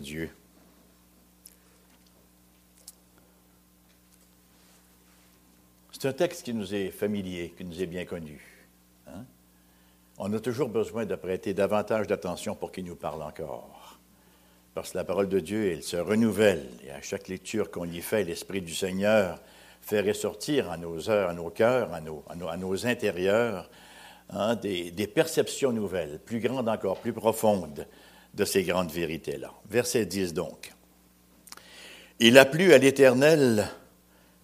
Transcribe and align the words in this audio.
Dieu. 0.00 0.30
C'est 5.92 6.08
un 6.08 6.12
texte 6.12 6.42
qui 6.42 6.52
nous 6.52 6.74
est 6.74 6.90
familier, 6.90 7.54
qui 7.56 7.64
nous 7.64 7.80
est 7.80 7.86
bien 7.86 8.04
connu. 8.04 8.40
Hein? 9.06 9.24
On 10.18 10.32
a 10.32 10.40
toujours 10.40 10.68
besoin 10.68 11.06
de 11.06 11.14
prêter 11.14 11.54
davantage 11.54 12.06
d'attention 12.06 12.54
pour 12.54 12.72
qu'il 12.72 12.84
nous 12.84 12.96
parle 12.96 13.22
encore. 13.22 13.98
Parce 14.74 14.92
que 14.92 14.98
la 14.98 15.04
parole 15.04 15.28
de 15.28 15.38
Dieu, 15.38 15.70
elle 15.70 15.82
se 15.82 15.96
renouvelle. 15.96 16.66
Et 16.84 16.90
à 16.90 17.00
chaque 17.02 17.28
lecture 17.28 17.70
qu'on 17.70 17.84
y 17.84 18.00
fait, 18.00 18.24
l'Esprit 18.24 18.62
du 18.62 18.74
Seigneur 18.74 19.40
fait 19.80 20.00
ressortir 20.00 20.70
à 20.70 20.76
nos 20.76 21.10
heures, 21.10 21.30
à 21.30 21.34
nos 21.34 21.50
cœurs, 21.50 21.90
à 21.92 22.00
nos, 22.00 22.86
intérieurs, 22.86 23.68
hein, 24.30 24.54
des, 24.56 25.06
perceptions 25.06 25.72
nouvelles, 25.72 26.18
plus 26.24 26.40
grandes 26.40 26.68
encore, 26.68 26.98
plus 26.98 27.12
profondes 27.12 27.86
de 28.34 28.44
ces 28.44 28.62
grandes 28.62 28.90
vérités-là. 28.90 29.52
Verset 29.68 30.06
10 30.06 30.34
donc. 30.34 30.72
Il 32.18 32.38
a 32.38 32.44
plu 32.44 32.72
à 32.72 32.78
l'Éternel 32.78 33.68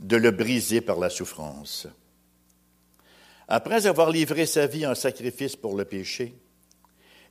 de 0.01 0.17
le 0.17 0.31
briser 0.31 0.81
par 0.81 0.99
la 0.99 1.11
souffrance. 1.11 1.87
Après 3.49 3.87
avoir 3.87 4.11
livré 4.11 4.47
sa 4.47 4.67
vie 4.67 4.87
en 4.87 4.95
sacrifice 4.95 5.57
pour 5.57 5.77
le 5.77 5.85
péché, 5.85 6.35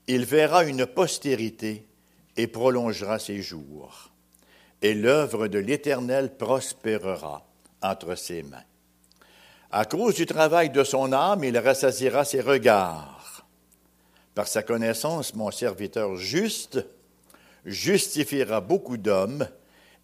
il 0.07 0.25
verra 0.25 0.63
une 0.63 0.85
postérité 0.85 1.85
et 2.37 2.47
prolongera 2.47 3.19
ses 3.19 3.41
jours, 3.41 4.11
et 4.81 4.93
l'œuvre 4.93 5.47
de 5.47 5.59
l'Éternel 5.59 6.35
prospérera 6.37 7.45
entre 7.81 8.15
ses 8.15 8.43
mains. 8.43 8.63
À 9.69 9.85
cause 9.85 10.15
du 10.15 10.25
travail 10.25 10.69
de 10.69 10.83
son 10.83 11.11
âme, 11.11 11.43
il 11.43 11.57
rassasira 11.57 12.23
ses 12.23 12.41
regards. 12.41 13.16
Par 14.37 14.47
sa 14.47 14.61
connaissance, 14.61 15.33
mon 15.33 15.49
serviteur 15.49 16.15
juste 16.15 16.85
justifiera 17.65 18.61
beaucoup 18.61 18.97
d'hommes, 18.97 19.47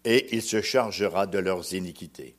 et 0.04 0.34
il 0.34 0.42
se 0.42 0.60
chargera 0.60 1.28
de 1.28 1.38
leurs 1.38 1.72
iniquités. 1.72 2.34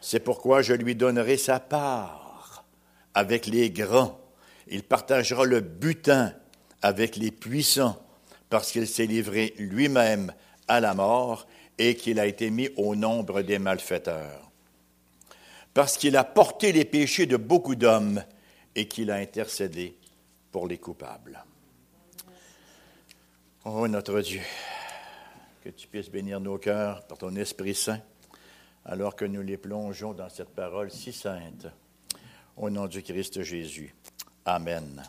C'est 0.00 0.20
pourquoi 0.20 0.62
je 0.62 0.72
lui 0.72 0.94
donnerai 0.94 1.36
sa 1.36 1.60
part 1.60 2.64
avec 3.12 3.44
les 3.44 3.68
grands. 3.68 4.18
Il 4.68 4.82
partagera 4.82 5.44
le 5.44 5.60
butin 5.60 6.32
avec 6.80 7.16
les 7.16 7.30
puissants, 7.30 8.02
parce 8.48 8.72
qu'il 8.72 8.88
s'est 8.88 9.04
livré 9.04 9.52
lui-même 9.58 10.32
à 10.66 10.80
la 10.80 10.94
mort 10.94 11.46
et 11.76 11.94
qu'il 11.94 12.20
a 12.20 12.24
été 12.24 12.48
mis 12.48 12.70
au 12.78 12.96
nombre 12.96 13.42
des 13.42 13.58
malfaiteurs. 13.58 14.50
Parce 15.74 15.98
qu'il 15.98 16.16
a 16.16 16.24
porté 16.24 16.72
les 16.72 16.86
péchés 16.86 17.26
de 17.26 17.36
beaucoup 17.36 17.74
d'hommes 17.74 18.24
et 18.74 18.88
qu'il 18.88 19.10
a 19.10 19.16
intercédé 19.16 19.98
pour 20.50 20.66
les 20.66 20.78
coupables. 20.78 21.44
Oh 23.64 23.86
notre 23.88 24.20
Dieu, 24.20 24.40
que 25.62 25.68
tu 25.70 25.88
puisses 25.88 26.10
bénir 26.10 26.40
nos 26.40 26.58
cœurs 26.58 27.06
par 27.06 27.18
ton 27.18 27.34
Esprit 27.36 27.74
Saint 27.74 28.00
alors 28.88 29.14
que 29.14 29.26
nous 29.26 29.42
les 29.42 29.58
plongeons 29.58 30.14
dans 30.14 30.30
cette 30.30 30.48
parole 30.48 30.90
si 30.90 31.12
sainte. 31.12 31.66
Au 32.56 32.70
nom 32.70 32.86
du 32.86 33.02
Christ 33.02 33.42
Jésus. 33.42 33.94
Amen. 34.44 35.02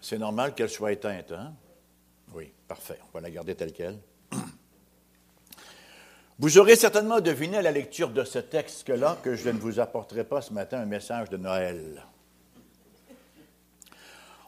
C'est 0.00 0.18
normal 0.18 0.54
qu'elle 0.54 0.68
soit 0.68 0.92
éteinte, 0.92 1.32
hein? 1.32 1.54
Oui, 2.34 2.52
parfait. 2.68 2.98
On 3.08 3.14
va 3.14 3.20
la 3.20 3.30
garder 3.30 3.54
telle 3.54 3.72
qu'elle. 3.72 3.98
Vous 6.40 6.58
aurez 6.58 6.74
certainement 6.74 7.20
deviné 7.20 7.58
à 7.58 7.62
la 7.62 7.70
lecture 7.70 8.10
de 8.10 8.24
ce 8.24 8.40
texte-là 8.40 9.18
que 9.22 9.36
je 9.36 9.50
ne 9.50 9.58
vous 9.58 9.78
apporterai 9.78 10.24
pas 10.24 10.42
ce 10.42 10.52
matin 10.52 10.78
un 10.78 10.86
message 10.86 11.30
de 11.30 11.36
Noël. 11.36 12.04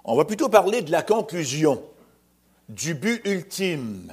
On 0.05 0.17
va 0.17 0.25
plutôt 0.25 0.49
parler 0.49 0.83
de 0.83 0.91
la 0.91 1.03
conclusion, 1.03 1.83
du 2.69 2.95
but 2.95 3.21
ultime 3.25 4.13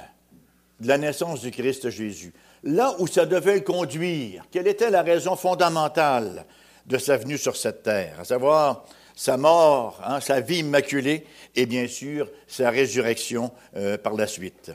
de 0.78 0.86
la 0.86 0.98
naissance 0.98 1.40
du 1.40 1.50
Christ 1.50 1.90
Jésus. 1.90 2.32
Là 2.62 2.94
où 3.00 3.08
ça 3.08 3.26
devait 3.26 3.54
le 3.54 3.60
conduire, 3.60 4.44
quelle 4.52 4.68
était 4.68 4.90
la 4.90 5.02
raison 5.02 5.34
fondamentale 5.34 6.46
de 6.86 6.98
sa 6.98 7.16
venue 7.16 7.38
sur 7.38 7.56
cette 7.56 7.82
terre, 7.82 8.20
à 8.20 8.24
savoir 8.24 8.84
sa 9.16 9.36
mort, 9.36 10.00
hein, 10.04 10.20
sa 10.20 10.40
vie 10.40 10.58
immaculée 10.58 11.26
et 11.56 11.66
bien 11.66 11.88
sûr 11.88 12.30
sa 12.46 12.70
résurrection 12.70 13.52
euh, 13.76 13.98
par 13.98 14.14
la 14.14 14.28
suite. 14.28 14.72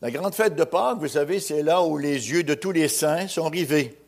La 0.00 0.12
grande 0.12 0.32
fête 0.32 0.54
de 0.54 0.62
Pâques, 0.62 0.98
vous 1.00 1.08
savez, 1.08 1.40
c'est 1.40 1.64
là 1.64 1.82
où 1.82 1.98
les 1.98 2.30
yeux 2.30 2.44
de 2.44 2.54
tous 2.54 2.70
les 2.70 2.86
saints 2.86 3.26
sont 3.26 3.48
rivés. 3.48 3.98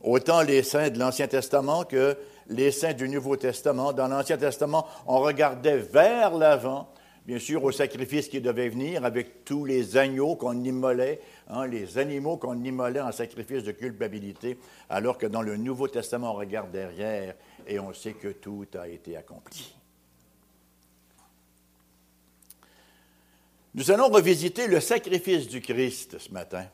Autant 0.00 0.40
les 0.40 0.62
saints 0.62 0.88
de 0.88 0.98
l'Ancien 0.98 1.28
Testament 1.28 1.84
que 1.84 2.16
les 2.48 2.70
saints 2.70 2.94
du 2.94 3.10
Nouveau 3.10 3.36
Testament. 3.36 3.92
Dans 3.92 4.08
l'Ancien 4.08 4.38
Testament, 4.38 4.86
on 5.06 5.18
regardait 5.18 5.76
vers 5.76 6.34
l'avant, 6.34 6.88
bien 7.26 7.38
sûr, 7.38 7.62
au 7.62 7.72
sacrifice 7.72 8.28
qui 8.28 8.40
devait 8.40 8.70
venir 8.70 9.04
avec 9.04 9.44
tous 9.44 9.66
les 9.66 9.98
agneaux 9.98 10.34
qu'on 10.34 10.64
immolait, 10.64 11.20
hein, 11.50 11.66
les 11.66 11.98
animaux 11.98 12.38
qu'on 12.38 12.64
immolait 12.64 13.02
en 13.02 13.12
sacrifice 13.12 13.64
de 13.64 13.72
culpabilité, 13.72 14.56
alors 14.88 15.18
que 15.18 15.26
dans 15.26 15.42
le 15.42 15.58
Nouveau 15.58 15.88
Testament, 15.88 16.32
on 16.32 16.38
regarde 16.38 16.70
derrière 16.70 17.34
et 17.66 17.78
on 17.78 17.92
sait 17.92 18.14
que 18.14 18.28
tout 18.28 18.66
a 18.80 18.88
été 18.88 19.18
accompli. 19.18 19.74
Nous 23.74 23.90
allons 23.90 24.08
revisiter 24.08 24.66
le 24.66 24.80
sacrifice 24.80 25.48
du 25.48 25.60
Christ 25.60 26.18
ce 26.18 26.30
matin. 26.30 26.66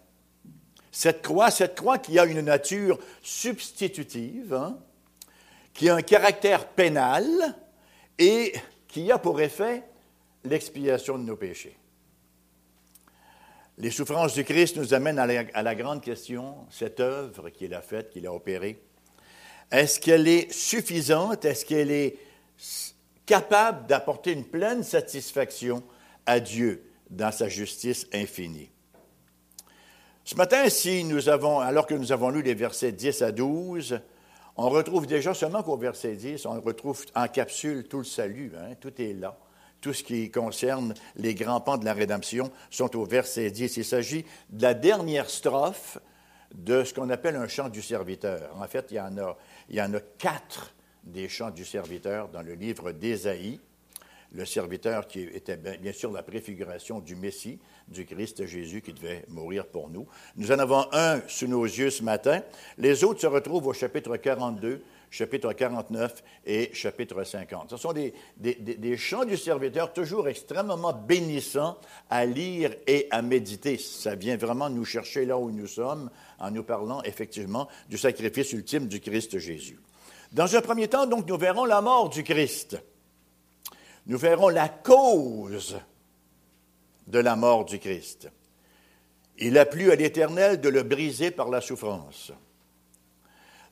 Cette 0.91 1.23
croix, 1.23 1.51
cette 1.51 1.77
croix 1.77 1.99
qui 1.99 2.19
a 2.19 2.25
une 2.25 2.41
nature 2.41 2.99
substitutive, 3.23 4.53
hein, 4.53 4.79
qui 5.73 5.89
a 5.89 5.95
un 5.95 6.03
caractère 6.03 6.67
pénal 6.69 7.25
et 8.19 8.53
qui 8.89 9.13
a 9.13 9.19
pour 9.19 9.41
effet 9.41 9.85
l'expiation 10.45 11.19
de 11.19 11.25
nos 11.25 11.37
péchés. 11.37 11.77
Les 13.77 13.93
souffrances 13.93 14.35
du 14.35 14.43
Christ 14.43 14.77
nous 14.77 14.93
amènent 14.93 15.21
à 15.21 15.63
la, 15.63 15.75
grande 15.77 16.03
question, 16.03 16.67
cette 16.69 16.99
œuvre 16.99 17.51
qu'il 17.51 17.75
a 17.75 17.81
faite, 17.81 18.11
qu'il 18.11 18.27
a 18.27 18.33
opérée, 18.33 18.83
est-ce 19.71 20.01
qu'elle 20.01 20.27
est 20.27 20.53
suffisante, 20.53 21.45
est-ce 21.45 21.65
qu'elle 21.65 21.93
est 21.93 22.17
capable 23.25 23.87
d'apporter 23.87 24.33
une 24.33 24.47
pleine 24.47 24.83
satisfaction 24.83 25.85
à 26.27 26.41
Dieu? 26.41 26.88
Dans 27.11 27.33
sa 27.33 27.49
justice 27.49 28.07
infinie? 28.13 28.71
Ce 30.25 30.35
matin, 30.35 30.69
si 30.69 31.05
nous 31.05 31.29
avons, 31.29 31.61
alors 31.61 31.87
que 31.87 31.95
nous 31.95 32.13
avons 32.13 32.29
lu 32.29 32.43
les 32.43 32.55
versets 32.55 32.93
10 32.93 33.23
à 33.23 33.33
12, 33.33 34.01
on 34.57 34.69
retrouve 34.69 35.07
déjà 35.07 35.33
seulement 35.33 35.63
qu'au 35.63 35.77
verset 35.77 36.17
10, 36.17 36.45
on 36.45 36.61
retrouve 36.61 37.05
en 37.15 37.29
capsule 37.29 37.89
tout 37.89 37.99
le 37.99 38.05
salut, 38.05 38.53
hein, 38.59 38.75
tout 38.81 38.93
est 39.01 39.15
là. 39.15 39.39
Tout 39.81 39.93
ce 39.93 40.03
qui 40.03 40.31
concerne 40.31 40.95
les 41.17 41.35
grands 41.35 41.61
pans 41.61 41.79
de 41.79 41.85
la 41.85 41.95
rédemption 41.95 42.51
sont 42.69 42.97
au 42.97 43.05
verset 43.05 43.51
10. 43.51 43.77
Il 43.77 43.85
s'agit 43.85 44.25
de 44.51 44.63
la 44.63 44.75
dernière 44.75 45.31
strophe 45.31 45.99
de 46.55 46.83
ce 46.83 46.93
qu'on 46.93 47.09
appelle 47.11 47.37
un 47.37 47.47
chant 47.47 47.69
du 47.69 47.81
serviteur. 47.81 48.51
En 48.61 48.67
fait, 48.67 48.89
il 48.91 48.97
y 48.97 49.01
en 49.01 49.17
a, 49.19 49.37
il 49.69 49.77
y 49.77 49.83
en 49.83 49.95
a 49.95 50.01
quatre 50.01 50.75
des 51.05 51.29
chants 51.29 51.51
du 51.51 51.65
serviteur 51.65 52.29
dans 52.29 52.43
le 52.43 52.55
livre 52.55 52.93
d'Ésaïe 52.93 53.61
le 54.33 54.45
serviteur 54.45 55.07
qui 55.07 55.21
était 55.21 55.57
bien 55.57 55.93
sûr 55.93 56.13
la 56.13 56.23
préfiguration 56.23 57.01
du 57.01 57.17
Messie, 57.17 57.59
du 57.89 58.05
Christ 58.05 58.47
Jésus 58.47 58.83
qui 58.83 58.93
devait 58.93 59.25
mourir 59.29 59.67
pour 59.67 59.89
nous. 59.89 60.07
Nous 60.37 60.53
en 60.53 60.59
avons 60.59 60.87
un 60.93 61.21
sous 61.27 61.47
nos 61.47 61.65
yeux 61.65 61.91
ce 61.91 62.03
matin. 62.03 62.43
Les 62.77 63.05
autres 63.05 63.21
se 63.21 63.27
retrouvent 63.27 63.67
au 63.67 63.73
chapitre 63.73 64.17
42, 64.17 64.83
chapitre 65.11 65.53
49 65.53 66.23
et 66.45 66.71
chapitre 66.75 67.25
50. 67.25 67.71
Ce 67.71 67.77
sont 67.79 67.95
des, 67.95 68.97
chants 68.97 69.25
du 69.25 69.37
serviteur 69.37 69.93
toujours 69.93 70.29
extrêmement 70.29 70.93
bénissants 70.93 71.79
à 72.11 72.27
lire 72.27 72.75
et 72.87 73.09
à 73.11 73.23
méditer. 73.23 73.79
Ça 73.79 74.15
vient 74.15 74.37
vraiment 74.37 74.69
nous 74.69 74.85
chercher 74.85 75.25
là 75.25 75.39
où 75.39 75.51
nous 75.51 75.67
sommes 75.67 76.11
en 76.39 76.51
nous 76.51 76.65
parlant 76.65 77.03
effectivement 77.03 77.69
du 77.89 77.97
sacrifice 77.97 78.53
ultime 78.53 78.89
du 78.89 79.01
Christ 79.01 79.39
Jésus. 79.39 79.79
Dans 80.33 80.55
un 80.55 80.61
premier 80.61 80.89
temps, 80.89 81.07
donc, 81.07 81.27
nous 81.27 81.39
verrons 81.39 81.65
la 81.65 81.81
mort 81.81 82.11
du 82.11 82.23
Christ 82.23 82.79
nous 84.09 84.19
verrons 84.19 84.49
la 84.49 84.69
cause 84.69 85.79
de 87.07 87.19
la 87.19 87.37
mort 87.37 87.67
du 87.67 87.79
Christ. 87.79 88.31
Il 89.37 89.57
a 89.59 89.67
plu 89.67 89.93
à 89.93 89.97
l'Éternel 89.97 90.61
de 90.61 90.69
le 90.69 90.83
briser 90.83 91.31
par 91.31 91.49
la 91.49 91.61
souffrance. 91.61 92.33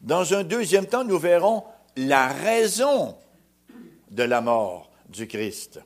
Dans 0.02 0.34
un 0.34 0.44
deuxième 0.44 0.86
temps, 0.86 1.04
nous 1.04 1.18
verrons 1.18 1.64
la 1.96 2.28
raison 2.28 3.16
de 4.10 4.22
la 4.22 4.42
mort 4.42 4.90
du 5.08 5.26
Christ, 5.26 5.80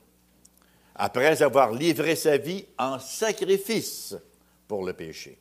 après 0.95 1.41
avoir 1.41 1.71
livré 1.71 2.15
sa 2.15 2.37
vie 2.37 2.65
en 2.77 2.99
sacrifice 2.99 4.15
pour 4.67 4.85
le 4.85 4.93
péché. 4.93 5.39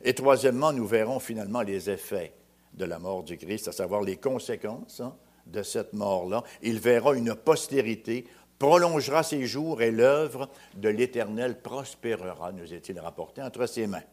Et 0.00 0.14
troisièmement, 0.14 0.72
nous 0.72 0.86
verrons 0.86 1.18
finalement 1.18 1.62
les 1.62 1.90
effets 1.90 2.32
de 2.72 2.84
la 2.84 2.98
mort 2.98 3.24
du 3.24 3.36
Christ, 3.36 3.68
à 3.68 3.72
savoir 3.72 4.02
les 4.02 4.16
conséquences 4.16 5.00
hein, 5.00 5.14
de 5.46 5.62
cette 5.62 5.92
mort-là. 5.92 6.42
Il 6.62 6.78
verra 6.78 7.14
une 7.14 7.34
postérité, 7.34 8.26
prolongera 8.58 9.22
ses 9.22 9.46
jours 9.46 9.82
et 9.82 9.90
l'œuvre 9.90 10.48
de 10.74 10.88
l'Éternel 10.88 11.60
prospérera, 11.60 12.52
nous 12.52 12.72
est-il 12.72 12.98
rapporté, 13.00 13.42
entre 13.42 13.66
ses 13.66 13.86
mains. 13.86 14.04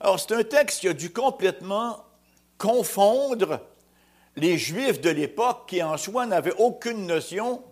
Alors, 0.00 0.18
c'est 0.18 0.34
un 0.34 0.44
texte 0.44 0.80
qui 0.80 0.88
a 0.88 0.92
dû 0.92 1.12
complètement 1.12 2.04
confondre 2.56 3.60
les 4.36 4.56
Juifs 4.56 5.00
de 5.00 5.10
l'époque 5.10 5.64
qui 5.66 5.82
en 5.82 5.96
soi 5.96 6.26
n'avaient 6.26 6.54
aucune 6.58 7.06
notion 7.06 7.62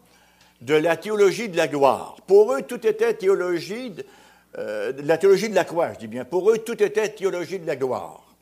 de 0.60 0.74
la 0.74 0.96
théologie 0.96 1.48
de 1.48 1.56
la 1.56 1.68
gloire. 1.68 2.16
Pour 2.26 2.52
eux, 2.52 2.62
tout 2.62 2.84
était 2.86 3.14
théologie 3.14 3.90
de, 3.90 4.04
euh, 4.58 4.92
la 5.04 5.18
théologie 5.18 5.48
de 5.48 5.54
la 5.54 5.64
croix, 5.64 5.92
je 5.92 6.00
dis 6.00 6.08
bien. 6.08 6.24
Pour 6.24 6.50
eux, 6.50 6.58
tout 6.58 6.82
était 6.82 7.08
théologie 7.08 7.58
de 7.58 7.66
la 7.66 7.76
gloire. 7.76 8.34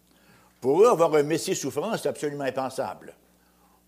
Pour 0.60 0.82
eux, 0.82 0.88
avoir 0.88 1.14
un 1.14 1.22
Messie 1.22 1.54
souffrant, 1.54 1.96
c'est 1.96 2.08
absolument 2.08 2.44
impensable. 2.44 3.14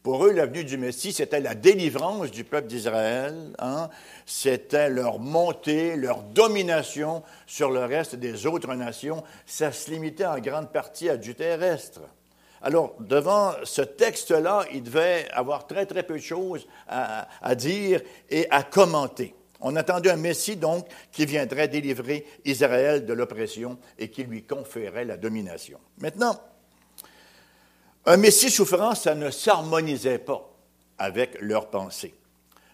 Pour 0.02 0.24
eux, 0.24 0.32
l'avenue 0.32 0.64
du 0.64 0.78
Messie, 0.78 1.12
c'était 1.12 1.40
la 1.40 1.54
délivrance 1.54 2.30
du 2.30 2.44
peuple 2.44 2.68
d'Israël. 2.68 3.34
Hein? 3.58 3.90
C'était 4.26 4.88
leur 4.88 5.18
montée, 5.18 5.96
leur 5.96 6.22
domination 6.22 7.22
sur 7.46 7.70
le 7.70 7.84
reste 7.84 8.14
des 8.14 8.46
autres 8.46 8.74
nations. 8.74 9.24
Ça 9.44 9.72
se 9.72 9.90
limitait 9.90 10.24
en 10.24 10.38
grande 10.38 10.72
partie 10.72 11.08
à 11.08 11.16
du 11.16 11.34
terrestre. 11.34 12.00
Alors, 12.62 12.94
devant 13.00 13.52
ce 13.64 13.82
texte-là, 13.82 14.64
il 14.72 14.82
devait 14.82 15.28
avoir 15.32 15.66
très, 15.66 15.86
très 15.86 16.02
peu 16.02 16.14
de 16.14 16.22
choses 16.22 16.66
à, 16.88 17.28
à 17.42 17.54
dire 17.54 18.00
et 18.30 18.48
à 18.50 18.62
commenter. 18.62 19.34
On 19.60 19.74
attendait 19.76 20.10
un 20.10 20.16
Messie, 20.16 20.56
donc, 20.56 20.86
qui 21.10 21.26
viendrait 21.26 21.68
délivrer 21.68 22.24
Israël 22.44 23.04
de 23.04 23.12
l'oppression 23.12 23.78
et 23.98 24.08
qui 24.08 24.24
lui 24.24 24.44
conférait 24.44 25.04
la 25.04 25.16
domination. 25.16 25.78
Maintenant, 25.98 26.38
un 28.06 28.16
Messie 28.16 28.50
souffrant, 28.50 28.94
ça 28.94 29.14
ne 29.14 29.30
s'harmonisait 29.30 30.18
pas 30.18 30.48
avec 30.98 31.40
leurs 31.40 31.68
pensées. 31.68 32.14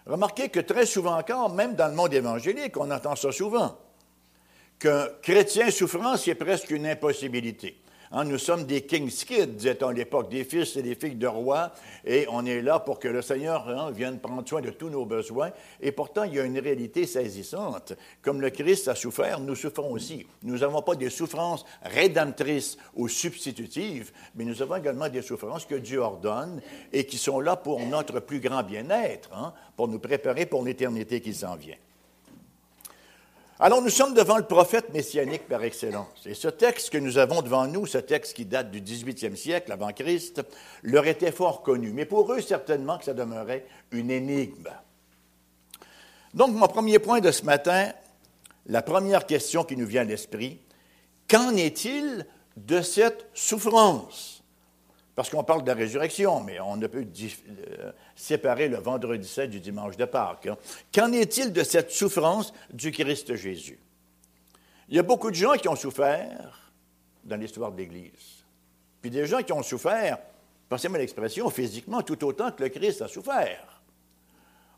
Remarquez 0.05 0.49
que 0.49 0.59
très 0.59 0.85
souvent 0.85 1.17
encore, 1.17 1.53
même 1.53 1.75
dans 1.75 1.87
le 1.87 1.95
monde 1.95 2.13
évangélique, 2.13 2.77
on 2.77 2.91
entend 2.91 3.15
ça 3.15 3.31
souvent, 3.31 3.77
qu'un 4.79 5.07
chrétien 5.21 5.71
souffrant, 5.71 6.15
c'est 6.17 6.35
presque 6.35 6.69
une 6.71 6.85
impossibilité. 6.85 7.77
Hein, 8.11 8.25
nous 8.25 8.37
sommes 8.37 8.65
des 8.65 8.81
king's 8.81 9.23
kids, 9.23 9.47
disait-on 9.47 9.87
à 9.87 9.93
l'époque, 9.93 10.29
des 10.29 10.43
fils 10.43 10.75
et 10.75 10.81
des 10.81 10.95
filles 10.95 11.15
de 11.15 11.27
rois, 11.27 11.71
et 12.05 12.27
on 12.29 12.45
est 12.45 12.61
là 12.61 12.79
pour 12.79 12.99
que 12.99 13.07
le 13.07 13.21
Seigneur 13.21 13.67
hein, 13.67 13.91
vienne 13.91 14.19
prendre 14.19 14.47
soin 14.47 14.61
de 14.61 14.69
tous 14.69 14.89
nos 14.89 15.05
besoins. 15.05 15.51
Et 15.81 15.91
pourtant, 15.91 16.23
il 16.23 16.35
y 16.35 16.39
a 16.39 16.43
une 16.43 16.59
réalité 16.59 17.05
saisissante. 17.07 17.93
Comme 18.21 18.41
le 18.41 18.49
Christ 18.49 18.87
a 18.87 18.95
souffert, 18.95 19.39
nous 19.39 19.55
souffrons 19.55 19.91
aussi. 19.91 20.25
Nous 20.43 20.59
n'avons 20.59 20.81
pas 20.81 20.95
des 20.95 21.09
souffrances 21.09 21.65
rédemptrices 21.81 22.77
ou 22.95 23.07
substitutives, 23.07 24.11
mais 24.35 24.45
nous 24.45 24.61
avons 24.61 24.75
également 24.75 25.09
des 25.09 25.21
souffrances 25.21 25.65
que 25.65 25.75
Dieu 25.75 25.99
ordonne 25.99 26.61
et 26.93 27.05
qui 27.05 27.17
sont 27.17 27.39
là 27.39 27.55
pour 27.55 27.79
notre 27.79 28.19
plus 28.19 28.39
grand 28.39 28.63
bien-être, 28.63 29.29
hein, 29.33 29.53
pour 29.75 29.87
nous 29.87 29.99
préparer 29.99 30.45
pour 30.45 30.63
l'éternité 30.63 31.21
qui 31.21 31.33
s'en 31.33 31.55
vient. 31.55 31.75
Alors 33.57 33.81
nous 33.81 33.89
sommes 33.89 34.13
devant 34.13 34.35
le 34.35 34.43
prophète 34.43 34.93
messianique 34.93 35.47
par 35.47 35.63
excellence. 35.63 36.25
Et 36.25 36.33
ce 36.33 36.49
texte 36.49 36.89
que 36.89 36.97
nous 36.97 37.17
avons 37.17 37.41
devant 37.41 37.67
nous, 37.67 37.85
ce 37.85 37.97
texte 37.97 38.35
qui 38.35 38.45
date 38.45 38.69
du 38.69 38.81
18e 38.81 39.37
siècle 39.37 39.71
avant 39.71 39.93
Christ, 39.93 40.41
leur 40.83 41.07
était 41.07 41.31
fort 41.31 41.61
connu. 41.61 41.91
Mais 41.93 42.05
pour 42.05 42.33
eux, 42.33 42.41
certainement 42.41 42.97
que 42.97 43.05
ça 43.05 43.13
demeurait 43.13 43.65
une 43.91 44.11
énigme. 44.11 44.67
Donc 46.33 46.53
mon 46.53 46.67
premier 46.67 46.99
point 46.99 47.21
de 47.21 47.31
ce 47.31 47.43
matin, 47.43 47.93
la 48.65 48.81
première 48.81 49.25
question 49.25 49.63
qui 49.63 49.77
nous 49.77 49.87
vient 49.87 50.01
à 50.01 50.05
l'esprit, 50.05 50.59
qu'en 51.29 51.55
est-il 51.55 52.25
de 52.57 52.81
cette 52.81 53.27
souffrance? 53.33 54.34
Parce 55.15 55.29
qu'on 55.29 55.43
parle 55.43 55.63
de 55.63 55.67
la 55.67 55.75
résurrection, 55.75 56.41
mais 56.41 56.59
on 56.59 56.75
ne 56.75 56.87
peut 56.87 57.05
euh, 57.07 57.91
séparer 58.15 58.67
le 58.67 58.77
vendredi 58.77 59.27
saint 59.27 59.47
du 59.47 59.61
dimanche 59.61 59.95
de 59.95 60.05
Pâques. 60.05 60.47
Hein. 60.47 60.57
Qu'en 60.93 61.11
est-il 61.13 61.53
de 61.53 61.63
cette 61.63 61.91
souffrance 61.91 62.53
du 62.73 62.91
Christ 62.91 63.33
Jésus? 63.35 63.79
Il 64.89 64.95
y 64.95 64.99
a 64.99 65.03
beaucoup 65.03 65.31
de 65.31 65.35
gens 65.35 65.53
qui 65.53 65.69
ont 65.69 65.75
souffert 65.75 66.71
dans 67.23 67.37
l'histoire 67.37 67.71
de 67.71 67.77
l'Église. 67.77 68.43
Puis 69.01 69.09
des 69.09 69.25
gens 69.25 69.41
qui 69.41 69.53
ont 69.53 69.63
souffert, 69.63 70.17
passez-moi 70.67 70.97
l'expression, 70.97 71.49
physiquement, 71.49 72.01
tout 72.01 72.23
autant 72.25 72.51
que 72.51 72.63
le 72.63 72.69
Christ 72.69 73.01
a 73.01 73.07
souffert. 73.07 73.81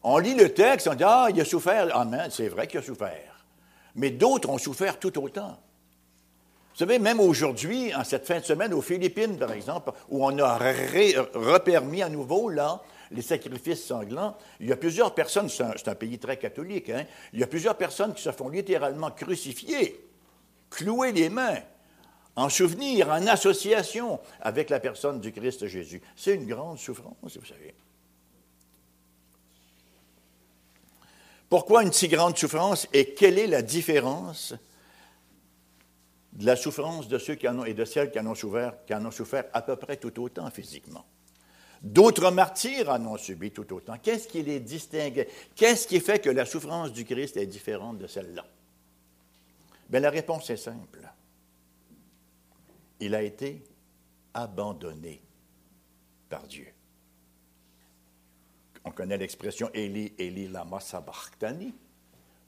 On 0.03 0.19
lit 0.19 0.35
le 0.35 0.53
texte, 0.53 0.87
on 0.87 0.93
dit 0.93 1.03
Ah, 1.03 1.27
il 1.29 1.41
a 1.41 1.45
souffert. 1.45 1.93
Amen, 1.95 2.29
c'est 2.29 2.47
vrai 2.47 2.67
qu'il 2.67 2.79
a 2.79 2.83
souffert. 2.83 3.45
Mais 3.95 4.11
d'autres 4.11 4.49
ont 4.49 4.59
souffert 4.59 4.99
tout 4.99 5.17
autant. 5.21 5.59
Vous 6.77 6.85
savez, 6.85 6.99
même 6.99 7.19
aujourd'hui, 7.19 7.91
en 7.95 8.03
cette 8.03 8.27
fin 8.27 8.39
de 8.39 8.45
semaine, 8.45 8.71
aux 8.71 8.83
Philippines, 8.83 9.35
par 9.35 9.51
exemple, 9.51 9.93
où 10.09 10.23
on 10.23 10.37
a 10.37 10.59
repermis 10.59 12.03
à 12.03 12.09
nouveau, 12.09 12.49
là, 12.49 12.83
les 13.09 13.23
sacrifices 13.23 13.83
sanglants, 13.83 14.37
il 14.59 14.67
y 14.67 14.71
a 14.71 14.77
plusieurs 14.77 15.15
personnes, 15.15 15.49
c'est 15.49 15.87
un, 15.87 15.95
pays 15.95 16.19
très 16.19 16.37
catholique, 16.37 16.91
hein, 16.91 17.03
il 17.33 17.39
y 17.39 17.43
a 17.43 17.47
plusieurs 17.47 17.77
personnes 17.77 18.13
qui 18.13 18.21
se 18.21 18.31
font 18.31 18.49
littéralement 18.49 19.09
crucifier, 19.09 19.99
clouer 20.69 21.13
les 21.13 21.29
mains, 21.29 21.57
en 22.35 22.47
souvenir, 22.47 23.09
en 23.09 23.25
association 23.25 24.19
avec 24.39 24.69
la 24.69 24.79
personne 24.79 25.19
du 25.19 25.31
Christ 25.31 25.65
Jésus. 25.65 26.03
C'est 26.15 26.35
une 26.35 26.45
grande 26.45 26.77
souffrance, 26.77 27.15
vous 27.23 27.45
savez. 27.47 27.73
Pourquoi 31.49 31.81
une 31.81 31.91
si 31.91 32.07
grande 32.07 32.37
souffrance 32.37 32.87
et 32.93 33.15
quelle 33.15 33.39
est 33.39 33.47
la 33.47 33.63
différence 33.63 34.53
de 36.37 36.45
la 36.45 36.55
souffrance 36.55 37.07
de 37.07 37.17
ceux 37.17 37.35
qui 37.35 37.47
en 37.47 37.59
ont, 37.59 37.65
et 37.65 37.73
de 37.73 37.83
celles 37.83 38.11
qui 38.11 38.19
en 38.19 38.27
ont 38.27 38.35
souffert, 38.35 38.73
qui 38.85 38.93
ont 38.93 39.11
souffert 39.11 39.45
à 39.53 39.61
peu 39.61 39.75
près 39.75 39.97
tout 39.97 40.21
autant 40.21 40.49
physiquement. 40.51 41.05
D'autres 41.81 42.31
martyrs 42.31 42.89
en 42.89 43.03
ont 43.05 43.17
subi 43.17 43.51
tout 43.51 43.71
autant. 43.73 43.97
Qu'est-ce 43.97 44.27
qui 44.27 44.41
les 44.43 44.59
distingue? 44.59 45.27
Qu'est-ce 45.55 45.87
qui 45.87 45.99
fait 45.99 46.19
que 46.19 46.29
la 46.29 46.45
souffrance 46.45 46.91
du 46.91 47.05
Christ 47.05 47.37
est 47.37 47.45
différente 47.45 47.97
de 47.97 48.07
celle-là? 48.07 48.45
Bien, 49.89 49.99
la 49.99 50.09
réponse 50.09 50.49
est 50.49 50.57
simple. 50.57 50.99
Il 52.99 53.13
a 53.15 53.21
été 53.21 53.63
abandonné 54.33 55.21
par 56.29 56.45
Dieu. 56.47 56.67
On 58.83 58.91
connaît 58.91 59.17
l'expression 59.17 59.69
Eli, 59.73 60.13
Eli, 60.17 60.47
lama 60.47 60.79
sabachthani. 60.79 61.73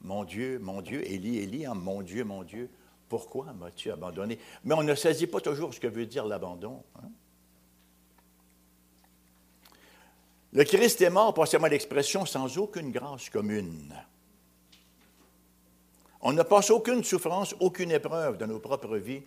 Mon 0.01 0.23
Dieu, 0.23 0.59
mon 0.59 0.81
Dieu, 0.81 1.05
Eli, 1.05 1.39
Eli, 1.39 1.65
hein, 1.65 1.73
mon 1.73 2.01
Dieu, 2.01 2.23
mon 2.23 2.43
Dieu, 2.43 2.69
pourquoi 3.09 3.51
m'as-tu 3.53 3.91
abandonné? 3.91 4.39
Mais 4.63 4.75
on 4.75 4.83
ne 4.83 4.95
saisit 4.95 5.27
pas 5.27 5.41
toujours 5.41 5.73
ce 5.73 5.79
que 5.79 5.87
veut 5.87 6.05
dire 6.05 6.25
l'abandon. 6.25 6.83
Hein? 6.95 7.09
Le 10.53 10.63
Christ 10.63 11.01
est 11.01 11.09
mort, 11.09 11.33
passez-moi 11.33 11.69
l'expression, 11.69 12.25
sans 12.25 12.57
aucune 12.57 12.91
grâce 12.91 13.29
commune. 13.29 13.93
On 16.21 16.33
ne 16.33 16.43
passe 16.43 16.69
aucune 16.69 17.03
souffrance, 17.03 17.55
aucune 17.59 17.91
épreuve 17.91 18.37
dans 18.37 18.47
nos 18.47 18.59
propres 18.59 18.97
vies 18.97 19.23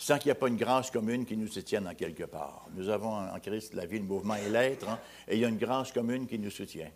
sans 0.00 0.16
qu'il 0.16 0.28
n'y 0.28 0.32
ait 0.32 0.34
pas 0.34 0.48
une 0.48 0.56
grâce 0.56 0.90
commune 0.90 1.26
qui 1.26 1.36
nous 1.36 1.48
soutienne 1.48 1.86
en 1.86 1.94
quelque 1.94 2.24
part. 2.24 2.64
Nous 2.74 2.88
avons 2.88 3.12
en 3.12 3.38
Christ 3.38 3.74
la 3.74 3.84
vie, 3.84 3.98
le 3.98 4.06
mouvement 4.06 4.34
et 4.34 4.48
l'être, 4.48 4.88
hein, 4.88 4.98
et 5.28 5.34
il 5.34 5.40
y 5.40 5.44
a 5.44 5.48
une 5.48 5.58
grâce 5.58 5.92
commune 5.92 6.26
qui 6.26 6.38
nous 6.38 6.50
soutient. 6.50 6.90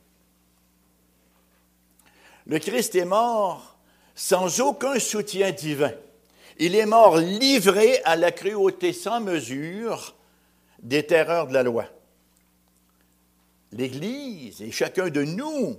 Le 2.47 2.59
Christ 2.59 2.95
est 2.95 3.05
mort 3.05 3.77
sans 4.15 4.61
aucun 4.61 4.99
soutien 4.99 5.53
divin. 5.53 5.93
Il 6.59 6.77
est 6.77 6.87
mort 6.87 7.17
livré 7.17 8.01
à 8.05 8.17
la 8.17 8.31
cruauté 8.31 8.93
sans 8.93 9.21
mesure 9.21 10.15
des 10.83 11.05
terreurs 11.05 11.49
de 11.49 11.55
la 11.55 11.63
loi. 11.63 11.87
L'Église 13.73 14.63
et 14.63 14.71
chacun 14.71 15.09
de 15.09 15.25
nous, 15.25 15.77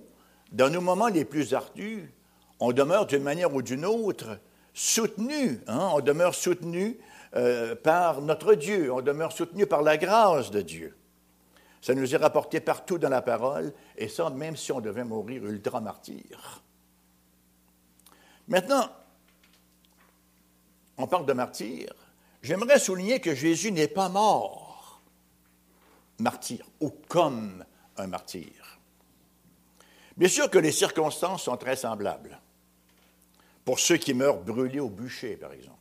dans 0.51 0.69
nos 0.69 0.81
moments 0.81 1.07
les 1.07 1.23
plus 1.23 1.53
ardus, 1.53 2.11
on 2.59 2.73
demeure 2.73 3.05
d'une 3.05 3.23
manière 3.23 3.53
ou 3.53 3.61
d'une 3.61 3.85
autre 3.85 4.39
soutenu, 4.73 5.61
hein, 5.67 5.89
on 5.93 6.01
demeure 6.01 6.35
soutenu 6.35 6.97
euh, 7.35 7.75
par 7.75 8.21
notre 8.21 8.55
Dieu, 8.55 8.91
on 8.91 9.01
demeure 9.01 9.31
soutenu 9.31 9.65
par 9.65 9.81
la 9.81 9.97
grâce 9.97 10.51
de 10.51 10.61
Dieu. 10.61 10.95
Ça 11.81 11.93
nous 11.93 12.13
est 12.13 12.17
rapporté 12.17 12.59
partout 12.59 12.97
dans 12.97 13.09
la 13.09 13.21
parole, 13.21 13.71
et 13.97 14.07
ça 14.07 14.29
même 14.29 14.55
si 14.57 14.71
on 14.71 14.81
devait 14.81 15.03
mourir 15.03 15.45
ultra-martyr. 15.45 16.63
Maintenant, 18.47 18.89
on 20.97 21.07
parle 21.07 21.25
de 21.25 21.33
martyr, 21.33 21.93
j'aimerais 22.41 22.79
souligner 22.79 23.19
que 23.19 23.35
Jésus 23.35 23.71
n'est 23.71 23.87
pas 23.87 24.09
mort 24.09 24.65
martyr 26.19 26.65
ou 26.79 26.91
comme 27.07 27.65
un 27.97 28.07
martyr. 28.07 28.79
Bien 30.17 30.29
sûr 30.29 30.49
que 30.49 30.57
les 30.57 30.71
circonstances 30.71 31.43
sont 31.43 31.57
très 31.57 31.75
semblables. 31.75 32.39
Pour 33.65 33.79
ceux 33.79 33.97
qui 33.97 34.13
meurent 34.13 34.41
brûlés 34.41 34.79
au 34.79 34.89
bûcher, 34.89 35.35
par 35.35 35.51
exemple, 35.51 35.75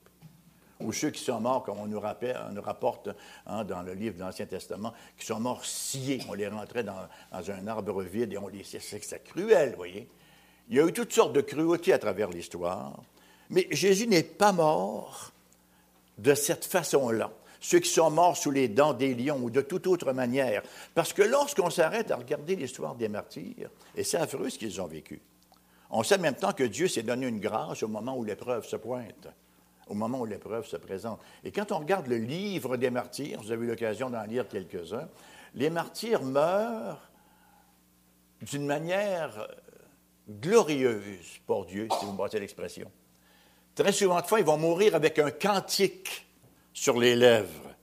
ou 0.81 0.93
ceux 0.93 1.11
qui 1.11 1.23
sont 1.23 1.41
morts, 1.41 1.63
comme 1.63 1.79
on 1.79 1.87
nous, 1.87 2.01
rapporte 2.01 3.11
hein, 3.47 3.65
dans 3.65 3.83
le 3.83 3.95
livre 3.95 4.17
de 4.17 4.21
l'Ancien 4.21 4.47
Testament, 4.47 4.93
qui 5.17 5.25
sont 5.25 5.39
morts 5.39 5.65
sciés. 5.65 6.21
On 6.29 6.35
les 6.35 6.49
rentrait 6.49 6.83
dans, 6.83 7.09
un 7.33 7.67
arbre 7.69 8.03
vide 8.03 8.33
et 8.33 8.39
on 8.39 8.49
les 8.49 8.65
C'est 8.65 9.23
cruel, 9.23 9.71
vous 9.71 9.77
voyez. 9.77 10.09
Il 10.69 10.77
y 10.77 10.81
a 10.81 10.87
eu 10.87 10.93
toutes 10.93 11.13
sortes 11.13 11.33
de 11.33 11.43
cruautés 11.43 11.93
à 11.93 11.99
travers 11.99 12.31
l'histoire. 12.31 12.99
Mais 13.51 13.67
Jésus 13.71 14.07
n'est 14.07 14.23
pas 14.23 14.53
mort 14.53 15.33
de 16.19 16.35
cette 16.35 16.65
façon-là. 16.65 17.31
Ceux 17.61 17.79
qui 17.79 17.89
sont 17.89 18.11
morts 18.11 18.37
sous 18.37 18.51
les 18.51 18.69
dents 18.69 18.93
des 18.93 19.15
lions 19.15 19.41
ou 19.43 19.51
de 19.51 19.63
toute 19.63 19.87
autre 19.87 20.13
manière. 20.13 20.63
Parce 20.95 21.13
que 21.13 21.23
lorsqu'on 21.23 21.71
s'arrête 21.71 22.11
à 22.11 22.17
regarder 22.17 22.57
l'histoire 22.57 22.95
des 22.95 23.09
martyrs, 23.09 23.71
et 23.97 24.05
c'est 24.05 24.19
affreux 24.19 24.51
ce 24.51 24.59
qu'ils 24.59 24.83
ont 24.83 24.87
vécu, 24.87 25.21
on 25.91 26.03
sait 26.03 26.17
en 26.17 26.21
même 26.21 26.35
temps 26.35 26.53
que 26.53 26.65
Dieu 26.65 26.89
s'est 26.89 27.03
donné 27.03 27.27
une 27.27 27.41
grâce 27.41 27.83
au 27.83 27.89
moment 27.89 28.17
où 28.17 28.25
l'épreuve 28.25 28.67
se 28.67 28.77
pointe, 28.77 29.29
au 29.87 29.95
moment 29.95 30.21
où 30.21 30.27
l'épreuve 30.27 30.67
se 30.67 30.77
présente. 30.77 31.21
Et 31.43 31.53
quand 31.53 31.73
on 31.73 31.79
regarde 31.79 32.07
le 32.07 32.19
livre 32.19 32.77
des 32.77 32.91
martyrs, 32.91 33.41
vous 33.41 33.53
avez 33.53 33.65
eu 33.65 33.69
l'occasion 33.69 34.11
d'en 34.11 34.25
lire 34.25 34.47
quelques-uns, 34.49 35.09
Les 35.55 35.71
martyrs 35.71 36.23
meurent 36.23 37.09
d'une 38.43 38.67
manière 38.67 39.49
glorieuse 40.29 41.39
pour 41.47 41.65
Dieu, 41.65 41.89
si 41.99 42.05
vous 42.05 42.13
me 42.13 42.19
passez 42.19 42.41
l'expression. 42.41 42.91
Très 43.75 43.93
souvent 43.93 44.21
de 44.21 44.27
fois, 44.27 44.41
ils 44.41 44.47
vont 44.47 44.59
mourir 44.59 44.95
avec 44.95 45.19
un 45.19 45.31
cantique 45.31 46.27
sur 46.73 46.99
les 46.99 47.17
lèvres, 47.17 47.75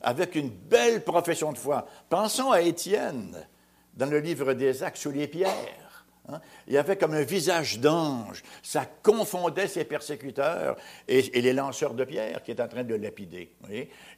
avec 0.00 0.34
une 0.34 0.50
belle 0.50 1.02
profession 1.02 1.52
de 1.52 1.58
foi. 1.58 1.86
Pensons 2.08 2.52
à 2.52 2.60
Étienne 2.60 3.46
dans 3.94 4.06
le 4.06 4.20
livre 4.20 4.52
des 4.54 4.82
Actes 4.82 4.98
sous 4.98 5.10
les 5.10 5.26
pierres. 5.26 6.06
Hein. 6.28 6.40
Il 6.68 6.76
avait 6.76 6.96
comme 6.96 7.14
un 7.14 7.22
visage 7.22 7.80
d'ange. 7.80 8.42
Ça 8.62 8.86
confondait 9.02 9.66
ses 9.66 9.84
persécuteurs 9.84 10.76
et, 11.08 11.22
les 11.22 11.52
lanceurs 11.52 11.94
de 11.94 12.04
pierres 12.04 12.42
qui 12.42 12.52
étaient 12.52 12.62
en 12.62 12.68
train 12.68 12.84
de 12.84 12.94
lapider. 12.94 13.52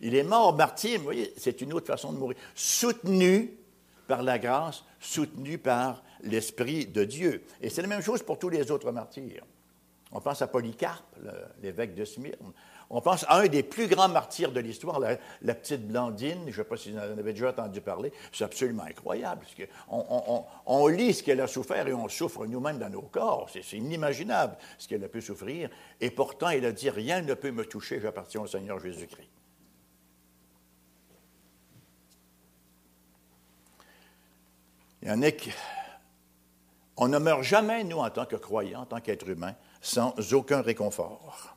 Il 0.00 0.14
est 0.14 0.22
mort 0.22 0.54
martyr, 0.54 0.98
vous 0.98 1.04
voyez, 1.04 1.32
c'est 1.36 1.60
une 1.62 1.72
autre 1.72 1.86
façon 1.86 2.12
de 2.12 2.18
mourir. 2.18 2.36
Soutenu 2.54 3.56
par 4.06 4.22
la 4.22 4.38
grâce, 4.38 4.84
soutenu 5.00 5.56
par 5.56 6.02
l'Esprit 6.22 6.86
de 6.86 7.04
Dieu. 7.04 7.44
Et 7.62 7.70
c'est 7.70 7.82
la 7.82 7.88
même 7.88 8.02
chose 8.02 8.22
pour 8.22 8.38
tous 8.38 8.50
les 8.50 8.70
autres 8.70 8.92
martyrs. 8.92 9.44
On 10.14 10.20
pense 10.20 10.40
à 10.42 10.46
Polycarpe, 10.46 11.16
l'évêque 11.60 11.96
de 11.96 12.04
Smyrne. 12.04 12.52
On 12.88 13.00
pense 13.00 13.24
à 13.28 13.40
un 13.40 13.48
des 13.48 13.64
plus 13.64 13.88
grands 13.88 14.08
martyrs 14.08 14.52
de 14.52 14.60
l'histoire, 14.60 15.00
la, 15.00 15.54
petite 15.56 15.88
Blandine. 15.88 16.42
Je 16.44 16.50
ne 16.50 16.52
sais 16.52 16.64
pas 16.64 16.76
si 16.76 16.92
vous 16.92 16.98
en 16.98 17.18
avez 17.18 17.32
déjà 17.32 17.50
entendu 17.50 17.80
parler. 17.80 18.12
C'est 18.32 18.44
absolument 18.44 18.84
incroyable. 18.84 19.44
On, 19.88 20.86
lit 20.86 21.14
ce 21.14 21.24
qu'elle 21.24 21.40
a 21.40 21.48
souffert 21.48 21.88
et 21.88 21.92
on 21.92 22.08
souffre 22.08 22.46
nous-mêmes 22.46 22.78
dans 22.78 22.90
nos 22.90 23.02
corps. 23.02 23.50
C'est 23.50 23.76
inimaginable 23.76 24.56
ce 24.78 24.86
qu'elle 24.86 25.02
a 25.02 25.08
pu 25.08 25.20
souffrir. 25.20 25.68
Et 26.00 26.10
pourtant, 26.10 26.50
elle 26.50 26.66
a 26.66 26.72
dit 26.72 26.90
Rien 26.90 27.20
ne 27.20 27.34
peut 27.34 27.50
me 27.50 27.64
toucher, 27.64 28.00
j'appartiens 28.00 28.42
au 28.42 28.46
Seigneur 28.46 28.78
Jésus-Christ. 28.78 29.28
Il. 35.02 35.32
On 36.96 37.08
ne 37.08 37.18
meurt 37.18 37.42
jamais, 37.42 37.82
nous, 37.82 37.98
en 37.98 38.10
tant 38.10 38.24
que 38.24 38.36
croyants, 38.36 38.82
en 38.82 38.86
tant 38.86 39.00
qu'êtres 39.00 39.28
humains, 39.28 39.54
sans 39.84 40.14
aucun 40.32 40.62
réconfort. 40.62 41.56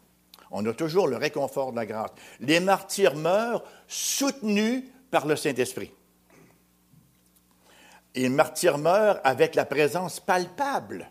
On 0.52 0.66
a 0.66 0.74
toujours 0.74 1.08
le 1.08 1.16
réconfort 1.16 1.72
de 1.72 1.78
la 1.78 1.86
grâce. 1.86 2.12
Les 2.42 2.60
martyrs 2.60 3.16
meurent 3.16 3.64
soutenus 3.88 4.84
par 5.10 5.26
le 5.26 5.36
Saint-Esprit. 5.36 5.92
Les 8.16 8.30
martyrs 8.30 8.78
meurent 8.78 9.22
avec 9.24 9.56
la 9.56 9.66
présence 9.66 10.20
palpable 10.20 11.10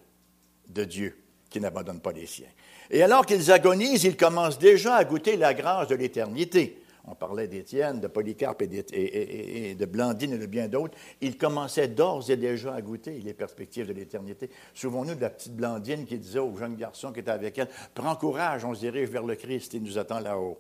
de 0.69 0.85
Dieu 0.85 1.23
qui 1.49 1.59
n'abandonne 1.59 2.01
pas 2.01 2.13
les 2.13 2.27
siens. 2.27 2.49
Et 2.91 3.03
alors 3.03 3.25
qu'ils 3.25 3.51
agonisent, 3.51 4.05
ils 4.05 4.17
commencent 4.17 4.59
déjà 4.59 4.97
à 4.97 5.05
goûter 5.05 5.37
la 5.37 5.55
grâce 5.55 5.89
de 5.89 5.95
l'éternité 5.95 6.83
on 7.07 7.15
parlait 7.15 7.47
d'Étienne, 7.47 8.01
de 8.01 8.09
Polycarpe 8.09 8.63
et, 8.63 9.75
de 9.75 9.85
Blandine 9.87 10.33
et 10.33 10.39
de 10.39 10.47
bien 10.47 10.69
d'autres, 10.69 10.97
ils 11.21 11.39
commençaient 11.39 11.89
d'ores 11.89 12.31
et 12.31 12.37
déjà 12.37 12.75
à 12.75 12.83
goûter 12.83 13.21
les 13.21 13.35
perspectives 13.35 13.87
de 13.87 13.93
l'éternité. 13.93 14.51
Souvenons-nous 14.75 15.15
de 15.15 15.21
la 15.21 15.31
petite 15.31 15.55
Blandine 15.55 16.05
qui 16.05 16.19
disait 16.19 16.41
au 16.41 16.57
jeune 16.57 16.75
garçon 16.77 17.13
qui 17.13 17.21
était 17.21 17.31
avec 17.31 17.59
elle, 17.59 17.69
Prends 17.95 18.17
courage, 18.17 18.65
on 18.65 18.75
se 18.75 18.81
dirige 18.81 19.09
vers 19.09 19.23
le 19.23 19.37
Christ, 19.37 19.75
il 19.75 19.83
nous 19.83 19.99
attend 19.99 20.19
là-haut. 20.21 20.59